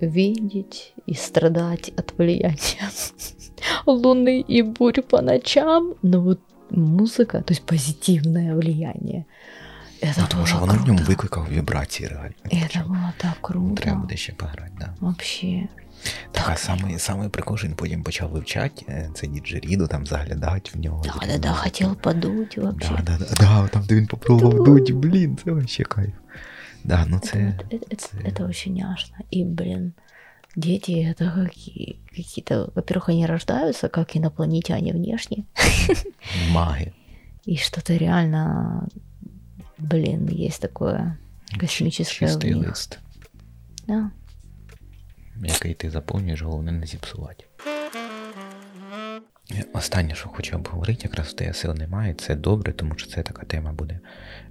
видеть 0.00 0.94
и 1.06 1.14
страдать 1.14 1.90
от 1.96 2.14
влияния 2.18 2.90
луны 3.86 4.40
и 4.40 4.62
бурь 4.62 5.02
по 5.02 5.22
ночам. 5.22 5.94
Но 6.02 6.20
вот 6.20 6.40
музыка, 6.70 7.42
то 7.42 7.52
есть 7.52 7.62
позитивное 7.66 8.54
влияние. 8.54 9.24
Это 10.00 10.20
Ну, 10.20 10.26
тому 10.30 10.46
що 10.46 10.56
было 10.56 10.60
воно 10.60 10.72
в 10.72 10.86
ньому 10.86 10.98
круто. 10.98 11.10
викликав 11.10 11.48
вібрації 11.50 12.08
реально. 12.08 12.34
Это 12.44 12.84
было 12.86 13.12
так 13.18 13.36
круто. 13.40 13.82
Треба 13.82 14.00
буде 14.00 14.16
ще 14.16 14.32
пограти, 14.32 14.72
да. 14.80 14.94
Вообще. 15.00 15.68
Так, 16.32 16.44
а 16.46 16.48
Так. 16.48 16.58
саме, 16.58 16.98
саме 16.98 17.28
прикол, 17.28 17.56
що 17.56 17.66
він 17.68 17.74
потім 17.74 18.02
почав 18.02 18.30
вивчати, 18.30 18.84
е, 18.88 19.10
це 19.14 19.26
діджеріду, 19.26 19.86
там 19.86 20.06
заглядати 20.06 20.70
в 20.74 20.78
нього. 20.80 21.02
Да, 21.04 21.10
такі 21.12 21.26
да, 21.26 21.38
да, 21.38 21.48
музики. 21.48 21.64
хотел 21.64 21.96
подуть 21.96 22.58
вообще. 22.58 22.90
Да, 23.06 23.18
да, 23.18 23.18
да, 23.18 23.34
да, 23.40 23.68
там, 23.68 23.82
де 23.82 23.94
він 23.94 24.06
попробував 24.06 24.58
Да. 24.64 24.70
дуть, 24.70 24.92
блін, 24.94 25.36
це 25.44 25.50
вообще 25.52 25.82
кайф. 25.84 26.14
Да, 26.84 27.06
ну 27.08 27.16
Это, 27.16 27.20
це, 27.20 27.38
вот- 27.62 27.72
это, 27.74 27.88
это, 27.88 27.96
це- 27.96 28.16
это 28.18 28.48
очень 28.48 28.74
няшно. 28.74 29.16
И, 29.34 29.44
блин, 29.44 29.92
дети 30.56 30.92
это 30.92 31.34
какие, 31.44 31.96
какие-то, 32.16 32.72
во-первых, 32.74 33.10
они 33.10 33.26
рождаются 33.26 33.88
как 33.88 34.16
инопланетяне 34.16 34.92
внешне, 34.92 35.36
маги. 36.50 36.92
и 37.48 37.56
что-то 37.56 37.96
реально, 37.96 38.88
блин, 39.78 40.28
есть 40.28 40.60
такое 40.62 41.16
космическое 41.60 42.26
в 42.26 42.30
Чистий 42.30 42.54
них. 42.54 42.68
лист, 42.68 42.98
Да. 43.86 44.10
Який 45.43 45.73
ти 45.73 45.89
заповнюєш, 45.89 46.41
головне 46.41 46.71
не 46.71 46.85
зіпсувати. 46.85 47.45
Останнє, 49.73 50.15
що 50.15 50.29
хочу 50.29 50.55
обговорити, 50.55 51.01
якраз 51.03 51.33
те 51.33 51.53
сил 51.53 51.73
немає, 51.73 52.13
це 52.13 52.35
добре, 52.35 52.73
тому 52.73 52.93
що 52.97 53.07
це 53.07 53.23
така 53.23 53.45
тема 53.45 53.73
буде. 53.73 53.99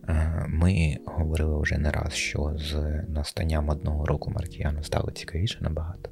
Е, 0.08 0.44
Ми 0.48 0.96
говорили 1.06 1.62
вже 1.62 1.78
не 1.78 1.90
раз, 1.90 2.14
що 2.14 2.56
з 2.58 2.74
настанням 3.08 3.68
одного 3.68 4.06
року 4.06 4.30
Маркіяну 4.30 4.82
стало 4.84 5.10
цікавіше 5.10 5.58
набагато. 5.60 6.10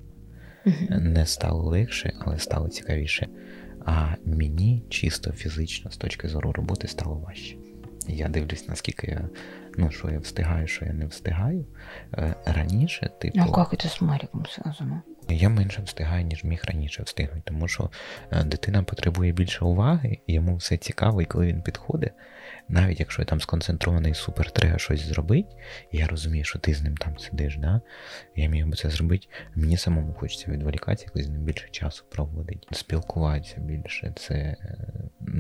Не 0.91 1.27
стало 1.27 1.63
легше, 1.63 2.13
але 2.21 2.39
стало 2.39 2.69
цікавіше. 2.69 3.29
А 3.85 4.15
мені 4.25 4.85
чисто 4.89 5.33
фізично, 5.33 5.91
з 5.91 5.97
точки 5.97 6.29
зору 6.29 6.53
роботи, 6.53 6.89
стало 6.89 7.15
важче. 7.17 7.57
Я 8.09 8.29
дивлюсь, 8.29 8.69
наскільки 8.69 9.07
я, 9.07 9.29
ну, 9.77 9.91
що 9.91 10.11
я 10.11 10.19
встигаю, 10.19 10.67
що 10.67 10.85
я 10.85 10.93
не 10.93 11.07
встигаю. 11.07 11.67
Е, 12.15 12.35
Раніше, 12.47 13.11
типу, 13.21 13.39
Ну 13.39 13.55
як 13.57 13.81
це 13.81 13.89
з 13.89 14.03
Маріком 14.03 14.47
связано? 14.47 15.03
я 15.29 15.49
менше 15.49 15.83
встигаю, 15.83 16.25
ніж 16.25 16.45
міг 16.45 16.63
раніше 16.69 17.03
встигнути, 17.03 17.43
тому 17.45 17.69
що 17.69 17.91
е, 18.31 18.45
дитина 18.45 18.83
потребує 18.83 19.33
більше 19.33 19.65
уваги, 19.65 20.19
йому 20.27 20.57
все 20.57 20.77
цікаво, 20.77 21.23
і 21.23 21.25
коли 21.25 21.47
він 21.47 21.63
підходить, 21.63 22.13
навіть 22.69 23.01
якщо 23.01 23.23
я 23.23 23.27
там 23.27 23.41
сконцентрований 23.41 24.15
супер 24.15 24.51
треба 24.51 24.79
щось 24.79 25.01
зробити, 25.01 25.49
я 25.93 26.07
розумію, 26.07 26.45
що 26.45 26.59
ти 26.59 26.75
з 26.75 26.83
ним 26.83 26.97
там 26.97 27.19
сидиш, 27.19 27.57
да? 27.57 27.81
я 28.37 28.49
міг 28.49 28.67
би 28.67 28.77
це 28.77 28.91
зробити. 28.91 29.27
Мені 29.55 29.77
самому 29.77 30.15
хочеться 30.15 30.51
відволікатися, 30.51 31.09
коли 31.13 31.25
з 31.25 31.29
ним 31.29 31.43
більше 31.43 31.69
часу 31.71 32.05
проводить, 32.11 32.69
спілкуватися 32.73 33.61
більше. 33.61 34.13
Це, 34.17 34.35
е, 34.35 34.57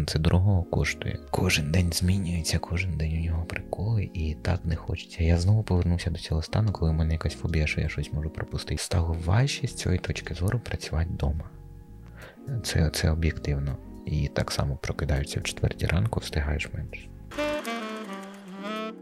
це 0.06 0.18
дорого 0.18 0.62
коштує. 0.62 1.18
Кожен 1.30 1.72
день 1.72 1.92
змінюється, 1.92 2.58
кожен 2.58 2.96
день 2.96 3.16
у 3.16 3.20
нього 3.20 3.44
приколи, 3.44 4.10
і 4.14 4.34
так 4.42 4.64
не 4.64 4.76
хочеться. 4.76 5.24
Я 5.24 5.38
знову 5.38 5.62
повернувся 5.62 6.10
до 6.10 6.18
цього 6.18 6.42
стану, 6.42 6.72
коли 6.72 6.90
в 6.90 6.94
мене 6.94 7.12
якась 7.12 7.34
фобія, 7.34 7.66
що 7.66 7.80
я 7.80 7.88
щось 7.88 8.12
можу 8.12 8.30
пропустити. 8.30 8.82
Стало 8.82 9.16
важче 9.24 9.66
з 9.66 9.74
цієї 9.74 9.98
точки 9.98 10.34
зору 10.34 10.58
працювати 10.58 11.10
вдома. 11.10 11.50
Це, 12.62 12.90
це 12.90 13.10
об'єктивно. 13.10 13.76
І 14.06 14.28
так 14.28 14.52
само 14.52 14.76
прокидаються 14.76 15.40
в 15.40 15.42
четвертій 15.42 15.86
ранку, 15.86 16.20
встигаєш 16.20 16.72
менше. 16.72 17.08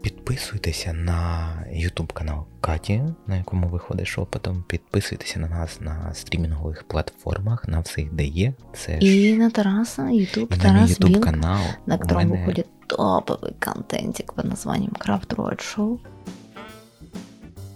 Підписуйтеся 0.09 0.93
на 0.93 1.49
YouTube 1.73 2.13
канал 2.13 2.45
Каті, 2.61 3.03
на 3.27 3.37
якому 3.37 3.67
виходить 3.69 4.07
шепотом. 4.07 4.63
Підписуйтеся 4.67 5.39
на 5.39 5.47
нас 5.47 5.81
на 5.81 6.13
стрімінгових 6.13 6.83
платформах, 6.83 7.67
на 7.67 7.79
всіх, 7.79 8.13
де 8.13 8.23
є. 8.25 8.53
Це 8.73 9.01
ж 9.01 9.07
И 9.07 9.37
на 9.37 9.49
Тараса, 9.49 10.01
YouTube, 10.03 10.47
і 10.53 10.57
на 10.57 10.63
Тарас 10.63 10.99
YouTube 10.99 11.19
канал. 11.19 11.59
на 11.85 11.97
котором 11.97 12.29
мене- 12.29 12.45
выходит 12.45 12.65
топовый 12.87 13.53
контентик 13.65 14.33
под 14.33 14.45
названием 14.45 14.91
Craft 14.91 15.27
Road 15.35 15.75
Show. 15.77 15.97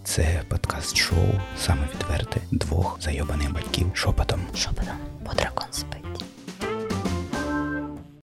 Це 0.03 0.41
подкаст-шоу, 0.49 1.39
саме 1.59 1.87
відверте, 1.95 2.41
двох 2.51 2.97
зайобаних 3.01 3.53
батьків 3.53 3.91
шепотом. 3.93 4.39
Шепотом 4.55 4.95
по 5.25 5.33
дракон 5.33 5.67
спить. 5.71 6.25